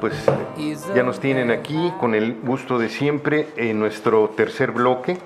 [0.00, 0.26] Pues
[0.94, 5.18] ya nos tienen aquí con el gusto de siempre en nuestro tercer bloque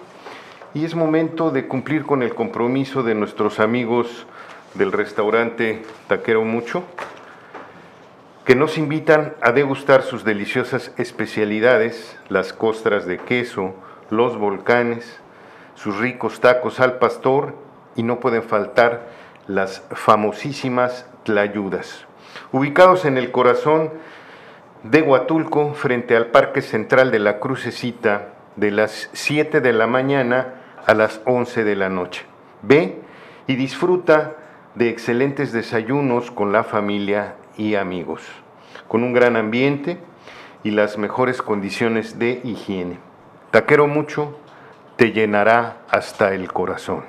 [0.75, 4.27] y es momento de cumplir con el compromiso de nuestros amigos
[4.75, 6.83] del restaurante Taquero Mucho
[8.45, 13.75] que nos invitan a degustar sus deliciosas especialidades, las costras de queso,
[14.17, 15.21] los volcanes,
[15.75, 17.55] sus ricos tacos al pastor
[17.97, 19.09] y no pueden faltar
[19.47, 22.07] las famosísimas tlayudas.
[22.53, 23.91] Ubicados en el corazón
[24.83, 30.55] de Huatulco, frente al Parque Central de la Crucecita, de las 7 de la mañana
[30.87, 32.25] a las 11 de la noche.
[32.63, 33.01] Ve
[33.47, 34.37] y disfruta
[34.75, 38.23] de excelentes desayunos con la familia y amigos,
[38.89, 39.99] con un gran ambiente
[40.63, 42.99] y las mejores condiciones de higiene.
[43.55, 44.37] Taquero mucho
[44.97, 47.05] te llenará hasta el corazón.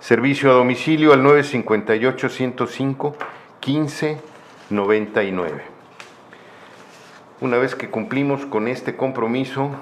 [0.00, 3.14] Servicio a domicilio al 958 105
[3.66, 5.62] 1599.
[7.42, 9.72] Una vez que cumplimos con este compromiso,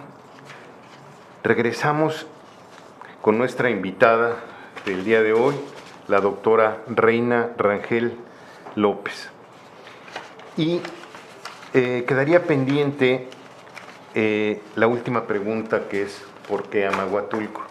[1.44, 2.26] regresamos
[3.22, 4.38] con nuestra invitada
[4.86, 5.54] del día de hoy,
[6.08, 8.16] la doctora Reina Rangel
[8.74, 9.30] López.
[10.56, 10.80] Y
[11.74, 13.28] eh, quedaría pendiente
[14.16, 17.62] eh, la última pregunta que es ¿por qué Amaguatulco?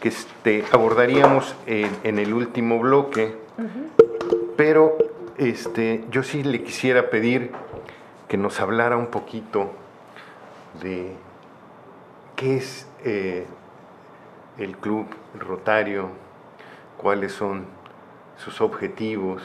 [0.00, 3.36] Que este, abordaríamos en, en el último bloque,
[4.56, 4.98] pero
[5.38, 7.52] este, yo sí le quisiera pedir
[8.26, 9.70] que nos hablara un poquito
[10.82, 11.14] de
[12.34, 13.46] qué es eh,
[14.58, 15.06] el Club
[15.38, 16.08] Rotario,
[16.96, 17.66] cuáles son
[18.36, 19.42] sus objetivos,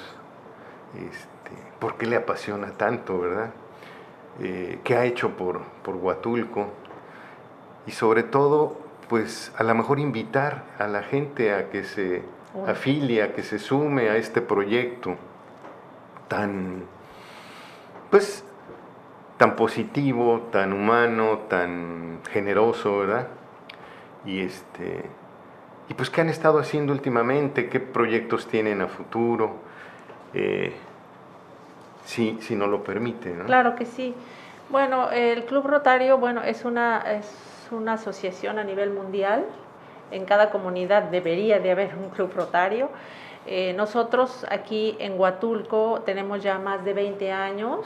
[0.96, 3.52] este, por qué le apasiona tanto, ¿verdad?
[4.40, 6.68] Eh, que ha hecho por, por Huatulco.
[7.88, 12.22] Y sobre todo, pues a lo mejor invitar a la gente a que se
[12.68, 15.16] afilie, a que se sume a este proyecto
[16.28, 16.84] tan,
[18.10, 18.44] pues,
[19.38, 23.28] tan positivo, tan humano, tan generoso, ¿verdad?
[24.26, 25.06] Y este,
[25.90, 29.56] y pues qué han estado haciendo últimamente, qué proyectos tienen a futuro,
[30.34, 30.74] eh,
[32.10, 33.46] si, si no lo permite, ¿no?
[33.46, 34.16] Claro que sí.
[34.70, 39.46] Bueno, el Club Rotario, bueno, es una, es una asociación a nivel mundial.
[40.10, 42.90] En cada comunidad debería de haber un Club Rotario.
[43.46, 47.86] Eh, nosotros aquí en Huatulco tenemos ya más de 20 años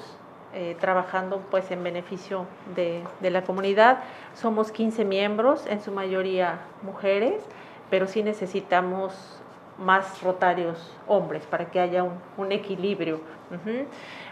[0.54, 4.04] eh, trabajando pues en beneficio de, de, la comunidad.
[4.36, 7.44] Somos 15 miembros, en su mayoría mujeres,
[7.90, 9.43] pero sí necesitamos
[9.78, 13.16] más rotarios hombres para que haya un, un equilibrio.
[13.52, 13.86] Uh -huh.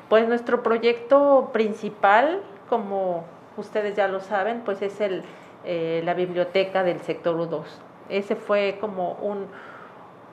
[0.09, 3.23] Pues nuestro proyecto principal, como
[3.57, 5.23] ustedes ya lo saben, pues es el,
[5.63, 7.63] eh, la biblioteca del sector U2.
[8.09, 9.47] Ese fue como un,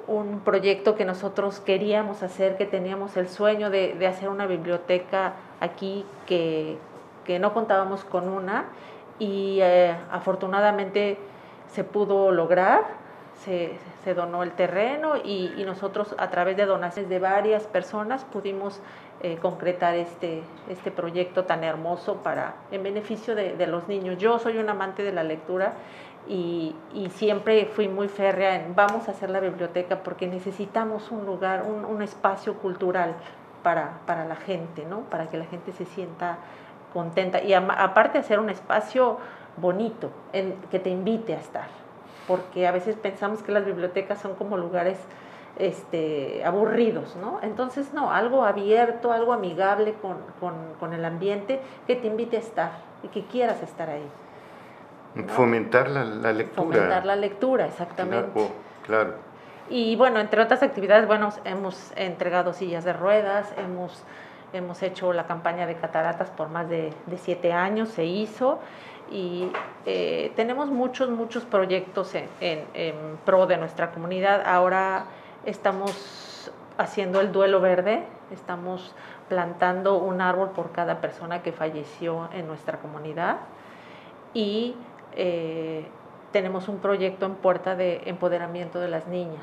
[0.07, 5.35] un proyecto que nosotros queríamos hacer, que teníamos el sueño de, de hacer una biblioteca
[5.61, 6.79] aquí que,
[7.25, 8.65] que, no contábamos con una
[9.19, 11.19] y eh, afortunadamente
[11.69, 12.85] se pudo lograr,
[13.45, 18.25] se, se donó el terreno y, y, nosotros a través de donaciones de varias personas
[18.25, 18.81] pudimos
[19.21, 24.19] eh, concretar este, este proyecto tan hermoso para, en beneficio de, de, los niños.
[24.19, 25.75] Yo soy un amante de la lectura
[26.29, 31.25] y, y, siempre fui muy férrea en vamos a hacer la biblioteca porque necesitamos un
[31.25, 33.15] lugar, un, un espacio cultural
[33.63, 35.01] para, para, la gente, ¿no?
[35.03, 36.39] para que la gente se sienta
[36.93, 39.19] contenta y aparte hacer un espacio
[39.57, 41.69] bonito en, que te invite a estar,
[42.29, 44.99] porque a veces pensamos que las bibliotecas son como lugares
[45.59, 47.41] este, aburridos, ¿no?
[47.43, 52.41] Entonces, no, algo abierto, algo amigable con, con, con, el ambiente que te invite a
[52.41, 52.71] estar
[53.03, 54.07] y que quieras estar ahí.
[55.15, 55.27] ¿no?
[55.29, 56.63] Fomentar la, la, lectura.
[56.63, 58.31] Fomentar la lectura, exactamente.
[58.33, 58.51] Claro,
[58.87, 59.15] claro.
[59.71, 64.05] Y bueno, entre otras actividades, bueno, hemos entregado sillas de ruedas, hemos,
[64.53, 68.61] hemos hecho la campaña de cataratas por más de, de siete años, se hizo
[69.11, 69.51] y
[69.87, 72.29] eh, tenemos muchos, muchos proyectos en,
[73.25, 74.43] pro de nuestra comunidad.
[74.47, 75.07] Ahora
[75.45, 78.95] estamos haciendo el duelo verde, estamos
[79.29, 83.39] plantando un árbol por cada persona que falleció en nuestra comunidad
[84.35, 84.77] y
[85.17, 85.87] eh,
[86.33, 89.43] tenemos un proyecto en puerta de empoderamiento de las niñas.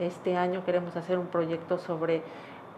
[0.00, 2.22] Este año queremos hacer un proyecto sobre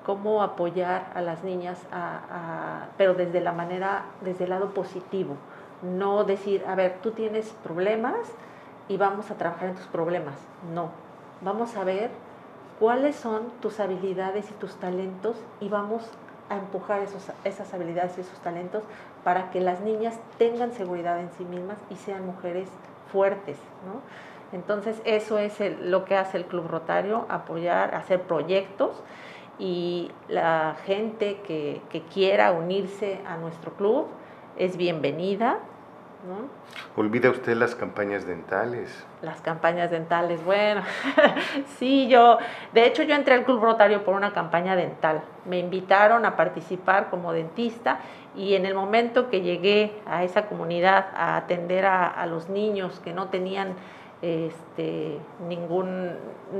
[0.05, 5.37] cómo apoyar a las niñas, a, pero desde la manera, desde el lado positivo.
[5.83, 8.16] No decir, a ver, tú tienes problemas
[8.88, 10.35] y vamos a trabajar en tus problemas.
[10.73, 10.90] No,
[11.40, 12.11] vamos a ver
[12.79, 16.03] cuáles son tus habilidades y tus talentos y vamos
[16.49, 17.01] a empujar
[17.45, 18.83] esas habilidades y esos talentos
[19.25, 22.68] para que las niñas tengan seguridad en sí mismas y sean mujeres
[23.11, 23.57] fuertes.
[23.87, 24.01] ¿no?
[24.57, 29.03] Entonces eso es lo que hace el Club Rotario, apoyar, hacer proyectos
[29.59, 34.07] y la gente que quiera unirse a nuestro club
[34.57, 35.59] es bienvenida.
[36.27, 36.49] ¿No?
[37.01, 39.05] ¿Olvida usted las campañas dentales?
[39.23, 40.83] Las campañas dentales, bueno,
[41.79, 42.39] sí, yo,
[42.73, 45.23] de hecho yo entré al Club Rotario por una campaña dental.
[45.45, 48.01] Me invitaron a participar como dentista
[48.37, 53.01] y en el momento que llegué a esa comunidad a atender a, a los niños
[53.01, 53.75] que no tenían
[54.23, 56.13] este, ningún,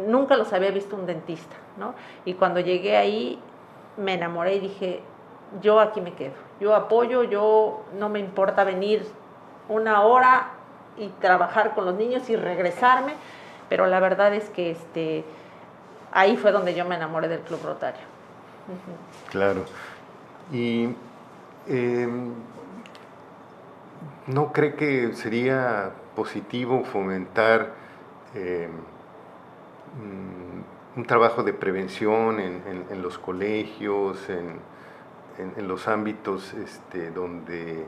[0.09, 1.95] nunca los había visto un dentista, ¿no?
[2.25, 3.39] Y cuando llegué ahí
[3.97, 5.01] me enamoré y dije,
[5.61, 9.07] yo aquí me quedo, yo apoyo, yo no me importa venir
[9.73, 10.51] una hora
[10.99, 13.15] y trabajar con los niños y regresarme,
[13.69, 15.25] pero la verdad es que este,
[16.13, 18.03] ahí fue donde yo me enamoré del Club Rotario.
[19.31, 19.65] Claro.
[20.53, 20.95] Y
[21.67, 22.09] eh,
[24.27, 27.73] ¿no cree que sería positivo fomentar
[28.35, 28.69] eh,
[30.95, 34.61] un trabajo de prevención en, en, en los colegios, en,
[35.39, 37.87] en los ámbitos este, donde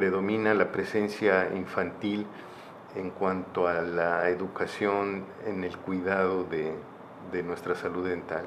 [0.00, 2.26] predomina la presencia infantil
[2.96, 6.72] en cuanto a la educación en el cuidado de,
[7.30, 8.46] de nuestra salud dental.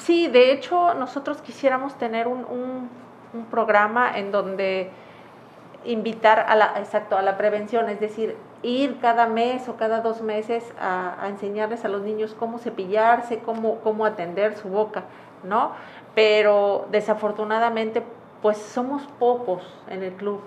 [0.00, 2.44] Sí, de hecho nosotros quisiéramos tener un,
[3.32, 4.90] un, programa en donde
[5.84, 10.22] invitar a la, exacto, a la prevención, es decir, ir cada mes o cada dos
[10.22, 15.04] meses a, a, enseñarles a los niños cómo cepillarse, cómo, cómo atender su boca,
[15.44, 15.70] ¿no?
[16.16, 18.02] Pero desafortunadamente,
[18.42, 20.40] pues somos pocos en el club,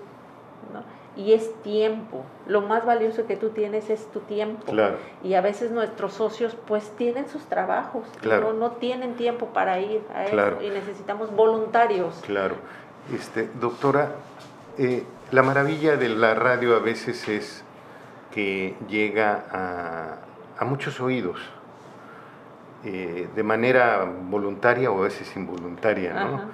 [0.72, 0.82] ¿no?
[1.14, 2.24] y es tiempo.
[2.46, 4.64] Lo más valioso que tú tienes es tu tiempo.
[4.72, 4.96] Claro.
[5.22, 8.54] Y a veces nuestros socios pues tienen sus trabajos, Claro.
[8.54, 10.56] no, no tienen tiempo para ir a Claro.
[10.56, 12.14] eso y necesitamos voluntarios.
[12.24, 12.54] Claro.
[13.14, 14.12] Este, doctora,
[14.78, 17.62] eh, la maravilla de la radio a veces es
[18.30, 21.40] que llega a, a muchos oídos,
[22.84, 26.34] eh, de manera voluntaria o a veces involuntaria, ¿no?
[26.36, 26.44] Ajá.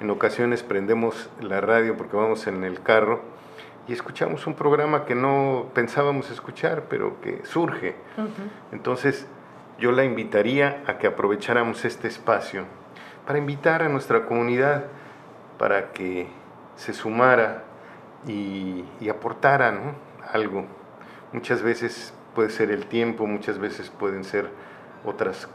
[0.00, 3.22] En ocasiones prendemos la radio porque vamos en el carro
[3.86, 7.94] y escuchamos un programa que no pensábamos escuchar, pero que surge.
[8.72, 9.26] Entonces,
[9.78, 12.64] yo la invitaría a que aprovecháramos este espacio
[13.26, 14.86] para invitar a nuestra comunidad
[15.58, 16.28] para que
[16.76, 17.64] se sumara
[18.26, 19.94] y, y aportara ¿no?
[20.32, 20.64] algo.
[21.32, 24.50] Muchas veces puede ser el tiempo, muchas veces pueden ser
[25.04, 25.48] otras,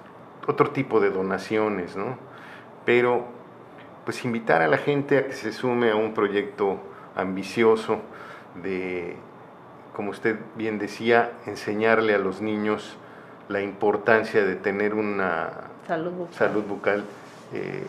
[0.47, 2.17] otro tipo de donaciones, ¿no?
[2.86, 3.38] Pero
[4.06, 6.78] pues invitar a la gente a que se sume a un proyecto
[7.16, 8.00] ambicioso
[8.64, 9.16] de,
[9.96, 12.98] como usted bien decía, enseñarle a los niños
[13.50, 15.50] la importancia de tener una
[15.88, 16.34] Salud bucal.
[16.34, 17.04] salud bucal
[17.54, 17.84] eh,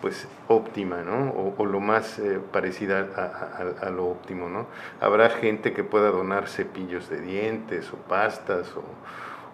[0.00, 1.30] pues óptima, ¿no?
[1.30, 4.66] O, o lo más eh, parecida a, a- a lo óptimo, ¿no?
[5.00, 8.82] Habrá gente que pueda donar cepillos de dientes o pastas o,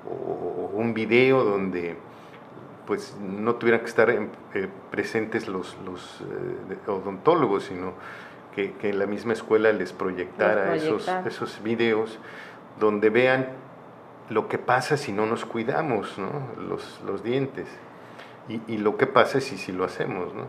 [0.09, 1.97] o- o un video donde
[2.87, 4.29] pues no tuvieran que estar eh,
[4.91, 7.93] presentes los, los eh, odontólogos, sino
[8.55, 12.19] que, que la misma escuela les proyectara Les esos, esos videos
[12.79, 13.49] donde vean
[14.31, 16.31] lo que pasa si no nos cuidamos ¿no?
[16.69, 17.67] Los, los dientes
[18.49, 20.35] y, y lo que pasa si, si lo hacemos.
[20.35, 20.45] ¿no?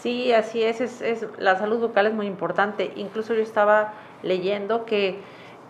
[0.00, 2.92] Sí, así es, es, es- la salud bucal es muy importante.
[2.96, 5.20] Incluso yo estaba leyendo que,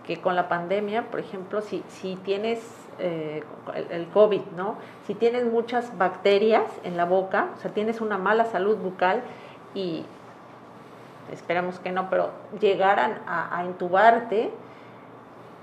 [0.07, 2.61] que con la pandemia, por ejemplo, si, si tienes
[2.99, 3.43] eh,
[3.75, 4.77] el, el COVID, ¿no?
[5.07, 9.23] Si tienes muchas bacterias en la boca, o sea, tienes una mala salud bucal
[9.75, 10.05] y
[11.33, 14.51] esperamos que no, pero llegaran a, a intubarte,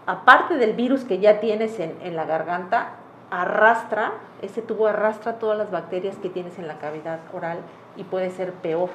[0.05, 2.91] aparte del virus que ya tienes en, en la garganta,
[3.31, 7.59] arrastra, ese tubo arrastra todas las bacterias que tienes en la cavidad oral
[7.95, 8.89] y puede ser peor,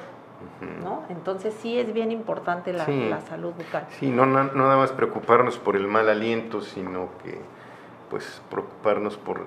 [0.83, 1.03] ¿no?
[1.09, 3.07] Entonces sí es bien importante la, Sí.
[3.09, 3.85] la salud bucal.
[3.91, 7.39] Sí, no nada más preocuparnos por el mal aliento, sino que
[8.09, 9.45] pues preocuparnos por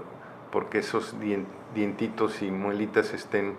[0.51, 1.45] porque esos dien-
[1.75, 3.55] dientitos y muelitas estén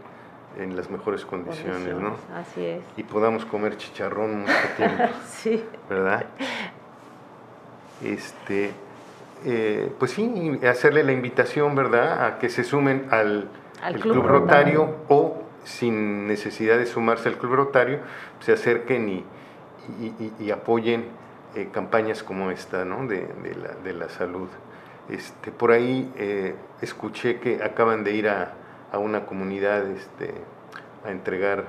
[0.57, 2.15] en las mejores condiciones, ¿no?
[2.35, 2.81] Así es.
[2.97, 5.03] Y podamos comer chicharrón mucho tiempo.
[5.27, 6.25] Sí, ¿verdad?
[8.03, 8.71] Este,
[9.45, 13.49] eh, pues sí, hacerle la invitación, ¿verdad?, a que se sumen al,
[13.81, 17.99] Al el Club Club, Rotario, o sin necesidad de sumarse al Club Rotario,
[18.39, 19.23] se acerquen y,
[20.01, 21.05] y- y- y apoyen
[21.55, 24.47] eh, campañas como esta, ¿no?, de, de la, de la salud.
[25.09, 28.53] Este, por ahí eh, escuché que acaban de ir a,
[28.91, 30.33] a una comunidad este,
[31.05, 31.65] a entregar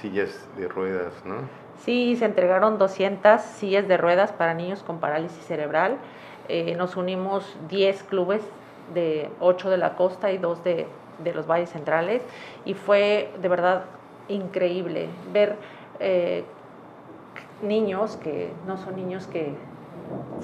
[0.00, 1.36] sillas de ruedas, ¿no?
[1.84, 5.96] Sí, se entregaron 200 sillas de ruedas para niños con parálisis cerebral.
[6.48, 8.42] Eh, nos unimos 10 clubes,
[8.94, 10.86] de 8 de la costa y 2 de,
[11.22, 12.22] de los valles centrales.
[12.64, 13.84] Y fue de verdad
[14.28, 15.56] increíble ver
[16.00, 16.44] eh,
[17.62, 19.54] niños que no son niños que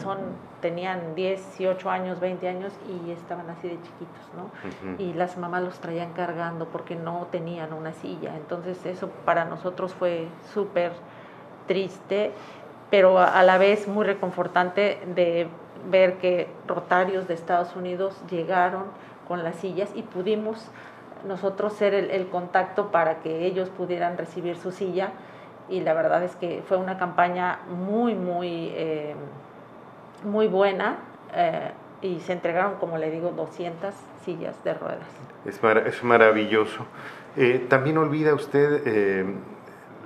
[0.01, 0.19] son,
[0.61, 4.51] tenían 18 años, 20 años y estaban así de chiquitos, ¿no?
[4.99, 8.35] Y las mamás los traían cargando porque no tenían una silla.
[8.37, 10.93] Entonces eso para nosotros fue súper
[11.67, 12.33] triste,
[12.91, 15.49] pero a a la vez muy reconfortante de
[15.91, 18.85] ver que rotarios de Estados Unidos llegaron
[19.29, 20.69] con las sillas y pudimos
[21.27, 25.13] nosotros ser el, el contacto para que ellos pudieran recibir su silla
[25.69, 29.15] y la verdad es que fue una campaña muy, muy, eh,
[30.25, 30.99] muy buena
[31.35, 31.71] eh,
[32.03, 35.07] y se entregaron, como le digo, 200 sillas de ruedas.
[35.45, 36.85] Es, es maravilloso.
[37.37, 39.25] Eh, También olvida usted eh,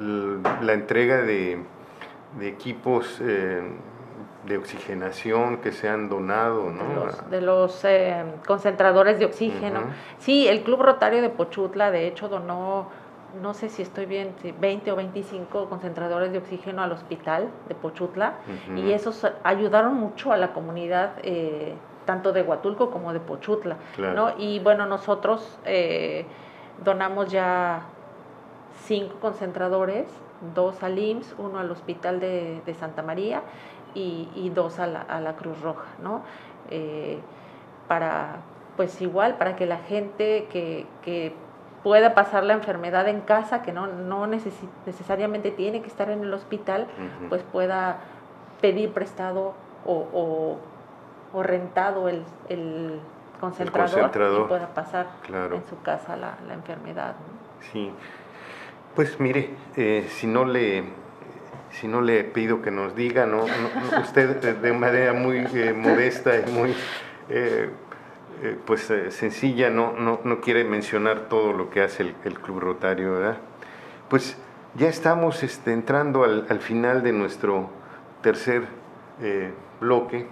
[0.01, 1.62] la entrega de,
[2.38, 3.62] de equipos eh,
[4.46, 6.94] de oxigenación que se han donado, de ¿no?
[6.94, 7.87] los, de los,
[8.46, 9.81] concentradores de oxígeno.
[10.18, 12.88] Sí, el Club Rotario de Pochutla, de hecho, donó,
[13.40, 17.75] no sé si estoy bien, si 20 o 25 concentradores de oxígeno al hospital de
[17.75, 18.35] Pochutla,
[18.77, 23.77] y esos ayudaron mucho a la comunidad, eh, tanto de Huatulco como de Pochutla.
[23.97, 24.14] Claro.
[24.14, 24.35] ¿no?
[24.38, 26.27] Y bueno, nosotros eh,
[26.85, 27.83] donamos ya
[28.85, 30.07] cinco concentradores,
[30.54, 33.42] dos al IMSS, uno al Hospital de, de Santa María
[33.94, 36.23] y, y dos a la, a la Cruz Roja, ¿no?
[36.71, 37.19] Eh,
[37.88, 38.40] para,
[38.77, 41.35] pues igual, para que la gente que, que
[41.83, 46.33] pueda pasar la enfermedad en casa, que no, no necesariamente tiene que estar en el
[46.33, 46.87] hospital,
[47.29, 47.99] pues pueda
[48.61, 49.55] pedir prestado
[49.85, 50.59] o, o-
[51.35, 53.01] o rentado el, el
[53.41, 55.57] concentrador, concentrador, y pueda pasar claro.
[55.57, 57.15] en su casa la, la enfermedad.
[57.15, 57.67] ¿no?
[57.73, 57.91] Sí.
[58.95, 60.85] Pues mire, eh, si no le
[61.71, 63.39] si no le pido que nos diga, ¿no?
[63.47, 66.77] no- usted de- de manera muy eh, modesta y muy
[67.31, 67.71] eh,
[68.43, 72.40] eh, pues eh, sencilla no, no, no quiere mencionar todo lo que hace el, el
[72.40, 73.38] Club Rotario, ¿verdad?
[74.09, 74.37] Pues
[74.75, 77.71] ya estamos este, entrando al, al final de nuestro
[78.21, 78.65] tercer
[79.21, 80.27] eh, bloque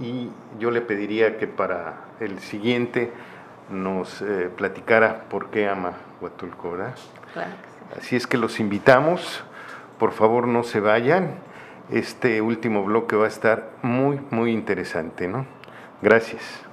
[0.00, 3.12] y yo le pediría que para el siguiente
[3.70, 4.24] nos
[4.56, 6.94] platicara por qué ama Huatulco, ¿verdad?
[7.34, 8.00] Claro que sí.
[8.00, 9.44] Así es que los invitamos,
[9.98, 11.34] por favor no se vayan.
[11.90, 15.46] Este último bloque va a estar muy, muy interesante, ¿no?
[16.00, 16.67] Gracias.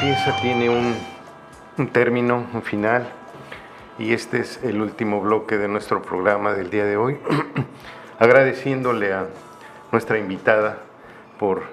[0.00, 0.94] Empieza tiene un,
[1.76, 3.08] un término, un final,
[3.98, 7.18] y este es el último bloque de nuestro programa del día de hoy,
[8.20, 9.26] agradeciéndole a
[9.90, 10.78] nuestra invitada
[11.40, 11.64] por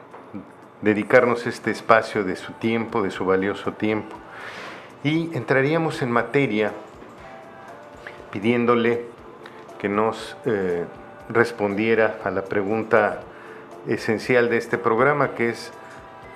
[0.82, 4.16] dedicarnos este espacio de su tiempo, de su valioso tiempo.
[5.04, 6.72] Y entraríamos en materia
[8.32, 9.06] pidiéndole
[9.78, 10.86] que nos eh,
[11.30, 13.20] respondiera a la pregunta
[13.88, 15.72] esencial de este programa, que es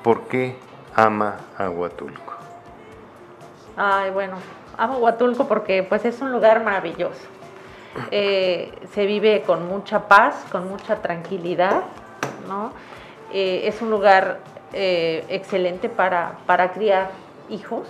[0.03, 0.68] ¿por qué
[1.03, 2.33] ama a Huatulco?
[3.77, 4.37] Ay, bueno,
[4.77, 7.27] amo Huatulco porque pues es un lugar maravilloso.
[8.11, 11.83] Eh, se vive con mucha paz, con mucha tranquilidad,
[12.47, 12.71] ¿no?
[13.31, 14.39] Eh, es un lugar
[14.73, 17.11] eh, excelente para, para criar
[17.49, 17.87] hijos.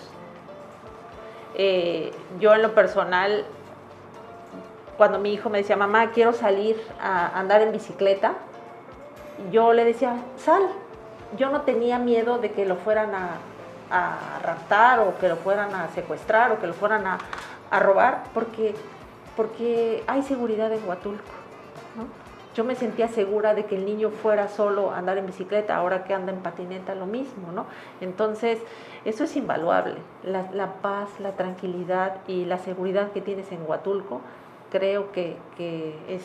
[2.40, 3.44] Yo en lo personal,
[4.96, 8.34] cuando mi hijo me decía, mamá, quiero salir a andar en bicicleta,
[9.52, 10.62] yo le decía, sal.
[11.38, 13.38] Yo no tenía miedo de que lo fueran a,
[13.92, 17.18] a raptar o que lo fueran a secuestrar o que lo fueran a,
[17.72, 18.76] a robar, porque,
[19.36, 21.24] porque hay seguridad en Huatulco.
[22.56, 26.04] Yo me sentía segura de que el niño fuera solo a andar en bicicleta, ahora
[26.04, 27.68] que anda en patineta lo mismo, ¿no?
[28.02, 28.60] Entonces,
[29.06, 29.96] eso es invaluable.
[30.24, 34.22] La, la paz, la tranquilidad y la seguridad que tienes en Huatulco,
[34.72, 36.24] creo que, que es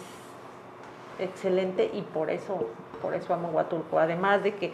[1.19, 2.69] excelente y por eso,
[3.03, 3.99] por eso amo Huatulco.
[3.99, 4.73] Además de que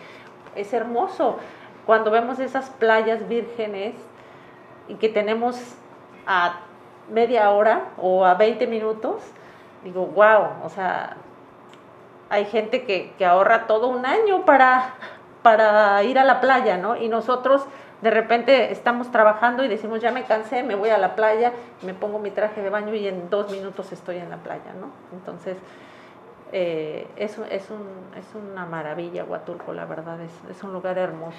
[0.54, 1.38] es hermoso
[1.86, 3.94] cuando vemos esas playas vírgenes
[4.88, 5.58] y que tenemos
[6.26, 6.60] a
[7.10, 9.22] media hora o a 20 minutos,
[9.84, 11.16] digo, wow, o sea,
[12.28, 14.94] hay gente que, que ahorra todo un año para,
[15.42, 16.96] para ir a la playa, ¿no?
[16.96, 17.64] Y nosotros
[18.02, 21.92] de repente estamos trabajando y decimos, ya me cansé, me voy a la playa, me
[21.92, 24.90] pongo mi traje de baño y en dos minutos estoy en la playa, ¿no?
[25.12, 25.56] Entonces,
[26.52, 27.86] eh, es, es, un,
[28.16, 31.36] es una maravilla Huatulco, la verdad, es, es un lugar hermoso.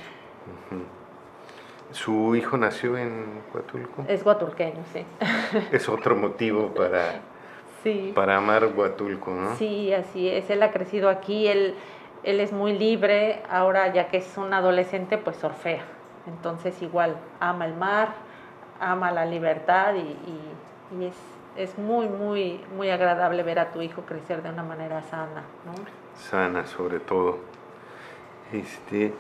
[1.91, 4.05] ¿Su hijo nació en Huatulco?
[4.07, 5.05] Es huatulqueño, sí.
[5.71, 7.19] Es otro motivo para,
[7.83, 8.11] Sí.
[8.15, 9.55] para amar Huatulco, ¿no?
[9.55, 10.49] Sí, así es.
[10.49, 11.75] Él ha crecido aquí, él,
[12.23, 13.41] él es muy libre.
[13.49, 15.81] Ahora, ya que es un adolescente, pues surfea.
[16.27, 18.09] Entonces, igual, ama el mar,
[18.79, 21.15] ama la libertad y, y- y es,
[21.55, 25.73] es muy, muy, muy agradable ver a tu hijo crecer de una manera sana, ¿no?
[26.15, 27.39] sana sobre todo.
[28.51, 29.13] Este,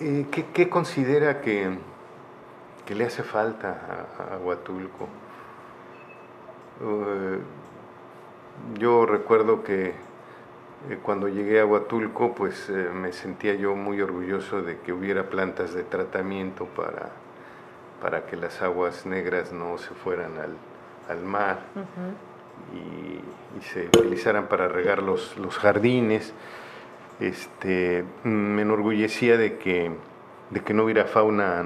[0.00, 1.78] eh, ¿qué, considera que,
[2.86, 5.08] que le hace falta a, a Huatulco?
[6.80, 7.38] Eh,
[8.78, 14.78] yo recuerdo que eh, cuando llegué a Huatulco, pues me sentía yo muy orgulloso de
[14.78, 17.10] que hubiera plantas de tratamiento para,
[18.00, 20.56] para que las aguas negras no se fueran al,
[21.08, 21.58] al mar
[22.74, 26.32] y, y se utilizaran para regar los, los jardines.
[27.20, 29.90] Este, me enorgullecía de que,
[30.50, 31.64] de que no hubiera fauna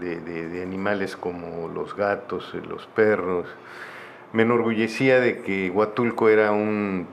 [0.00, 3.46] de, de- de animales como los gatos, los perros.
[4.32, 7.06] Me enorgullecía de que Huatulco era un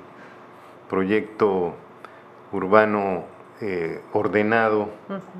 [0.89, 1.73] proyecto
[2.51, 3.25] urbano
[3.61, 4.89] eh, ordenado,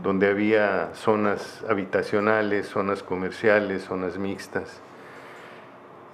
[0.03, 4.79] donde había zonas habitacionales, zonas comerciales, zonas mixtas.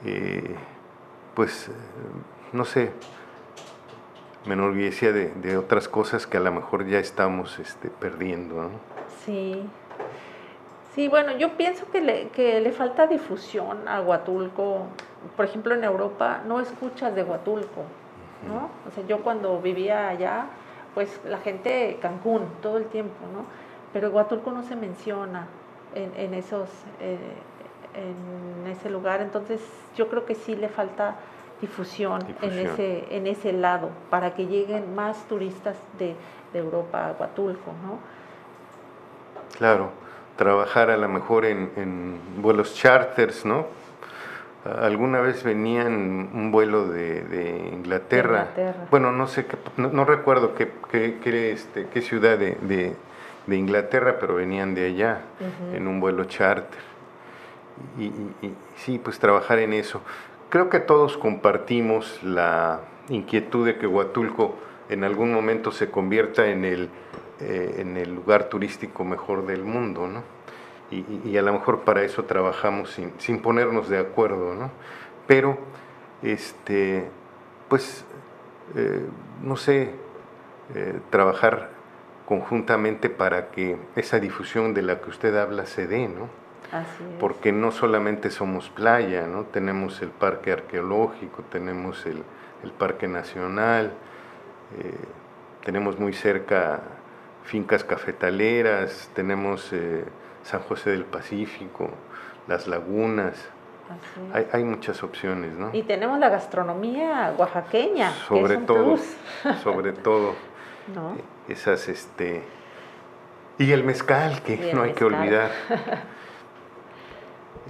[0.05, 0.55] Eh,
[1.35, 1.71] pues, eh,
[2.53, 2.91] no sé,
[4.45, 8.63] me enorgullecía de, de otras cosas que a lo mejor ya estamos este, perdiendo.
[8.63, 8.69] ¿no?
[9.25, 9.67] Sí.
[10.95, 14.87] Sí, bueno, yo pienso que le, que le falta difusión a Huatulco.
[15.35, 17.83] Por ejemplo, en Europa no escuchas de Huatulco,
[18.47, 18.69] ¿no?
[18.87, 20.45] O sea, yo cuando vivía allá,
[20.95, 23.45] pues la gente, Cancún, todo el tiempo, ¿no?
[23.93, 25.45] Pero Huatulco no se menciona
[25.93, 26.67] en, en esos,
[26.99, 27.17] eh,
[27.97, 29.21] en ese lugar.
[29.21, 29.59] Entonces,
[29.95, 31.15] yo creo que sí le falta
[31.61, 32.35] difusión, En,
[32.73, 36.15] ese, en ese lado para que lleguen más turistas de,
[36.53, 37.97] de Europa a Huatulco, ¿no?
[39.57, 39.89] Claro,
[40.35, 43.65] trabajar a lo mejor en, en vuelos charters, ¿no?
[44.81, 45.93] Alguna vez venían
[46.33, 48.39] un vuelo de, de Inglaterra.
[48.91, 49.45] Bueno, no sé,
[49.77, 52.95] no, no recuerdo qué, qué, qué, este, qué ciudad de, de-
[53.47, 55.21] de Inglaterra, pero venían de allá
[55.73, 56.81] en un vuelo charter.
[57.99, 58.11] Y,
[58.77, 60.01] sí, pues trabajar en eso.
[60.49, 64.55] Creo que todos compartimos la inquietud de que Huatulco
[64.89, 66.89] en algún momento se convierta en el,
[67.39, 70.23] eh, en el lugar turístico mejor del mundo, ¿no?
[70.89, 74.71] Y, a lo mejor para eso trabajamos sin, sin ponernos de acuerdo, ¿no?
[75.27, 75.57] Pero,
[76.23, 77.09] este,
[77.67, 78.05] pues,
[78.75, 79.05] eh,
[79.43, 79.91] no sé,
[80.73, 81.71] eh, trabajar
[82.25, 86.29] conjuntamente para que esa difusión de la que usted habla se dé, ¿no?
[87.19, 89.43] Porque no solamente somos playa, ¿no?
[89.45, 92.23] Tenemos el parque arqueológico, tenemos el,
[92.77, 93.93] parque nacional,
[94.79, 94.93] eh,
[95.63, 96.81] tenemos muy cerca
[97.43, 100.03] fincas cafetaleras, tenemos eh,
[100.43, 101.89] San José del Pacífico,
[102.47, 103.49] las lagunas.
[104.51, 105.69] Hay, muchas opciones, ¿no?
[105.71, 108.11] Y tenemos la gastronomía oaxaqueña.
[108.27, 108.97] Sobre todo,
[109.63, 110.33] sobre todo.
[111.47, 112.43] Esas, este...
[113.57, 115.51] Y el mezcal, que no hay que olvidar.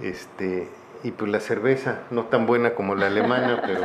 [0.02, 0.68] Este,
[1.02, 3.80] y pues la cerveza, no tan buena como la alemana, pero,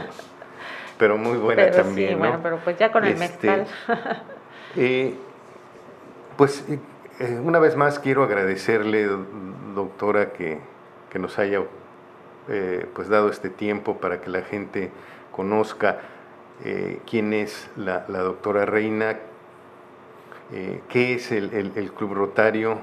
[0.98, 2.10] pero muy buena también.
[2.10, 3.68] Sí, bueno, pero pues ya con el este, mezcal.
[4.76, 5.14] Eh,
[6.36, 6.66] pues
[7.20, 9.08] eh, una vez más quiero agradecerle,
[9.76, 10.58] doctora, que,
[11.14, 11.62] nos haya
[12.50, 14.90] eh, pues dado este tiempo para que la gente
[15.32, 16.00] conozca
[17.08, 19.20] quién es la, doctora Reina,
[20.90, 22.80] qué es el, el Club Rotario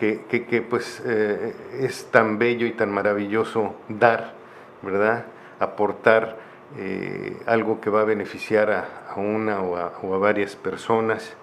[0.00, 4.32] que, pues eh, es tan bello y tan maravilloso dar,
[4.80, 5.26] ¿verdad?
[5.58, 6.38] Aportar
[6.78, 11.36] eh, algo que va a beneficiar a, una o a, varias personas,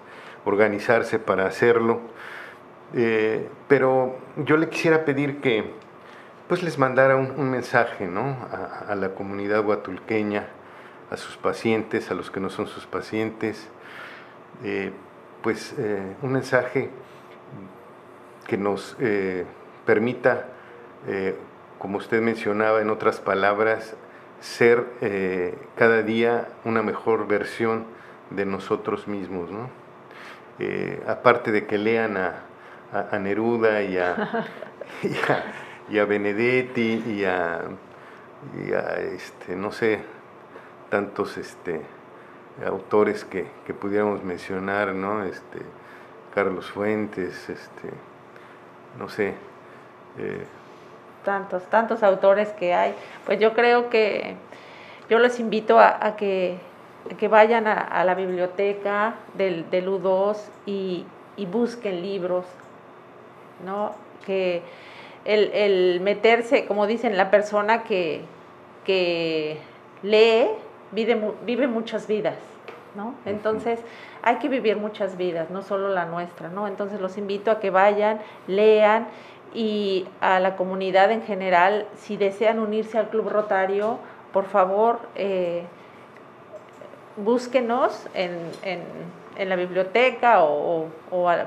[0.44, 2.00] organizarse para hacerlo.
[2.94, 5.72] Eh, pero yo le quisiera pedir que
[6.48, 8.38] pues les mandara un, mensaje ¿no?
[8.88, 10.48] a, la comunidad guatulqueña,
[11.10, 13.68] a sus pacientes, a los que no son sus pacientes,
[15.42, 15.74] pues
[16.22, 16.90] un mensaje
[18.48, 19.44] que nos eh,
[19.86, 20.46] permita,
[21.06, 21.36] eh,
[21.78, 23.94] como usted mencionaba en otras palabras,
[24.40, 27.84] ser eh, cada día una mejor versión
[28.30, 29.52] de nosotros mismos.
[29.52, 29.70] ¿no?
[31.06, 32.42] aparte de que lean a,
[33.20, 34.44] Neruda y a,
[35.88, 37.60] y a, Benedetti y a,
[39.14, 40.00] este, no sé,
[40.90, 41.80] tantos este,
[42.66, 45.22] autores que, que pudiéramos mencionar, ¿no?
[45.22, 45.60] Este,
[46.34, 47.90] Carlos Fuentes, este,
[48.96, 49.34] no sé.
[50.18, 50.44] Eh,
[51.24, 52.94] tantos, tantos autores que hay.
[53.26, 54.36] Pues yo creo que
[55.08, 56.58] yo les invito a, que,
[57.18, 60.36] que, vayan a, la biblioteca del, del U2
[60.66, 61.06] y,
[61.50, 62.44] busquen libros,
[63.64, 63.94] ¿no?
[64.26, 64.62] Que
[65.24, 68.22] el, meterse, como dicen, la persona que,
[68.84, 69.58] que
[70.02, 70.48] lee
[70.92, 72.36] vive, vive muchas vidas,
[72.94, 73.14] ¿no?
[73.24, 73.80] Entonces
[74.22, 76.66] hay que vivir muchas vidas, no solo la nuestra, ¿no?
[76.66, 79.06] Entonces los invito a que vayan, lean
[79.54, 83.98] y a la comunidad en general, si desean unirse al Club Rotario,
[84.32, 85.64] por favor, eh,
[87.16, 88.38] búsquenos en,
[89.38, 90.88] la biblioteca o,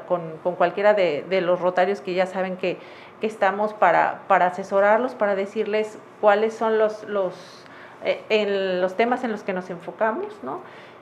[0.07, 2.77] con, cualquiera de, los rotarios que ya saben que,
[3.21, 7.35] estamos para, para, asesorarlos, para decirles cuáles son los, los,
[8.03, 10.61] eh, en los temas en los que nos enfocamos, ¿no?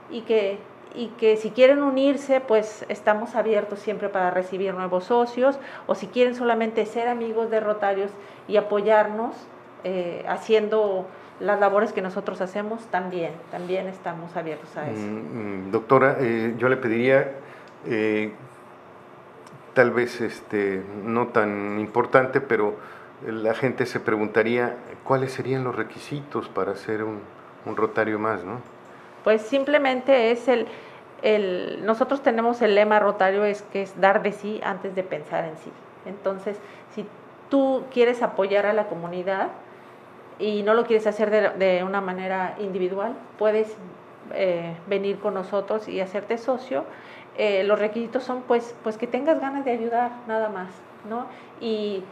[0.09, 0.57] Y que
[0.95, 6.07] y que si quieren unirse, pues estamos abiertos siempre para recibir nuevos socios o si
[6.07, 8.11] quieren solamente ser amigos de Rotarios
[8.47, 9.35] y apoyarnos
[9.83, 11.07] eh, haciendo
[11.39, 14.99] las labores que nosotros hacemos, también, también estamos abiertos a eso.
[14.99, 17.31] Mm, mm, doctora, eh, yo le pediría,
[17.85, 18.33] eh,
[19.73, 22.75] tal vez este, no tan importante, pero
[23.25, 27.19] la gente se preguntaría cuáles serían los requisitos para ser un,
[27.65, 28.59] un rotario más, ¿no?
[29.23, 30.67] Pues simplemente es el,
[31.21, 35.45] el, nosotros tenemos el lema rotario es que es dar de sí antes de pensar
[35.45, 35.71] en sí.
[36.05, 36.57] Entonces,
[36.95, 37.05] si
[37.49, 39.49] tú quieres apoyar a la comunidad
[40.39, 43.75] y no lo quieres hacer de, una manera individual, puedes
[44.33, 46.85] eh, venir con nosotros y hacerte socio.
[47.37, 50.69] Eh, los requisitos son pues, pues que tengas ganas de ayudar, nada más,
[51.09, 51.25] ¿no?
[51.59, 52.03] Y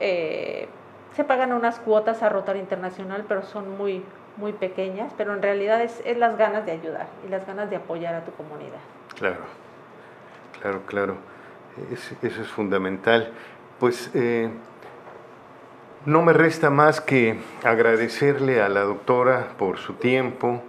[0.00, 0.68] eh,
[1.14, 4.04] se pagan unas cuotas a Rotario Internacional, pero son muy,
[4.36, 8.14] muy pequeñas, pero en realidad es, las ganas de ayudar y las ganas de apoyar
[8.14, 8.80] a tu comunidad.
[9.16, 9.44] Claro,
[10.60, 11.16] claro, claro.
[11.90, 13.32] eso es fundamental.
[13.78, 14.50] Pues eh,
[16.06, 20.62] no me resta más que agradecerle a la doctora por su tiempo,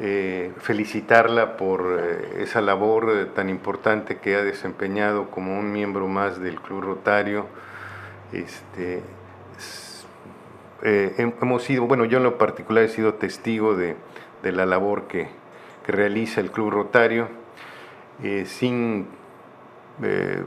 [0.00, 6.40] eh, felicitarla por eh, esa labor tan importante que ha desempeñado como un miembro más
[6.40, 7.46] del Club Rotario.
[8.32, 9.02] Este,
[10.82, 13.96] eh, hemos sido, bueno, yo en lo particular he sido testigo de,
[14.42, 15.28] la labor que,
[15.86, 17.28] realiza el Club Rotario,
[18.22, 19.08] eh, sin
[20.00, 20.44] eh,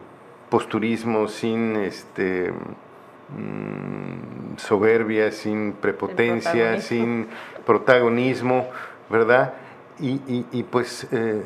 [0.50, 7.28] posturismo, sin este, mm, soberbia, sin prepotencia, sin
[7.66, 8.70] protagonismo,
[9.10, 9.54] ¿verdad?
[10.00, 11.42] Y, pues eh,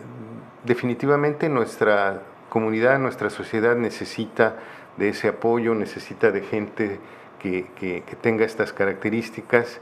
[0.65, 4.55] definitivamente nuestra comunidad, nuestra sociedad necesita
[4.97, 6.99] de ese apoyo, necesita de gente
[7.39, 9.81] que, tenga estas características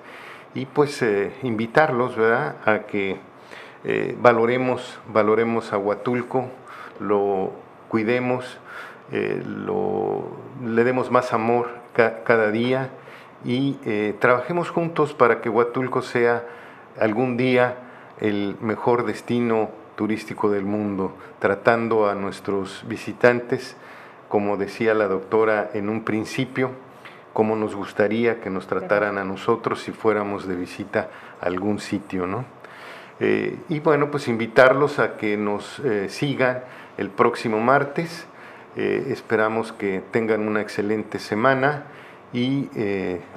[0.54, 2.56] y pues eh, invitarlos ¿verdad?
[2.66, 3.18] a que
[3.84, 6.46] eh, valoremos, valoremos a Huatulco,
[7.00, 7.52] lo
[7.90, 8.58] cuidemos,
[9.12, 10.24] eh, lo,
[10.66, 11.70] le demos más amor
[12.24, 12.90] cada día
[13.44, 13.74] y
[14.20, 16.44] trabajemos juntos para que Huatulco sea
[17.00, 17.76] algún día
[18.20, 23.76] el mejor destino turístico del mundo, tratando a nuestros visitantes,
[24.30, 26.72] como decía la doctora en un principio,
[27.38, 32.26] como nos gustaría que nos trataran a nosotros si fuéramos de visita a algún sitio,
[32.26, 32.46] ¿no?
[33.20, 36.64] Eh, y bueno, pues invitarlos a que nos eh, sigan
[36.98, 38.26] el próximo martes.
[38.76, 41.84] Eh, esperamos que tengan una excelente semana
[42.34, 42.70] y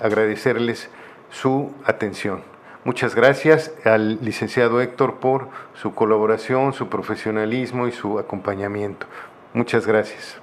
[0.01, 0.89] agradecerles
[1.29, 2.41] su atención.
[2.85, 9.05] Muchas gracias al licenciado Héctor por su colaboración, su profesionalismo y su acompañamiento.
[9.53, 10.39] Muchas gracias.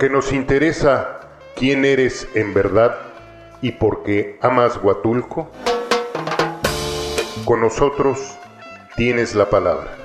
[0.00, 1.20] Porque nos interesa
[1.54, 2.96] quién eres en verdad
[3.60, 5.50] y porque amas Huatulco
[7.44, 8.38] con nosotros
[8.96, 9.99] tienes la palabra.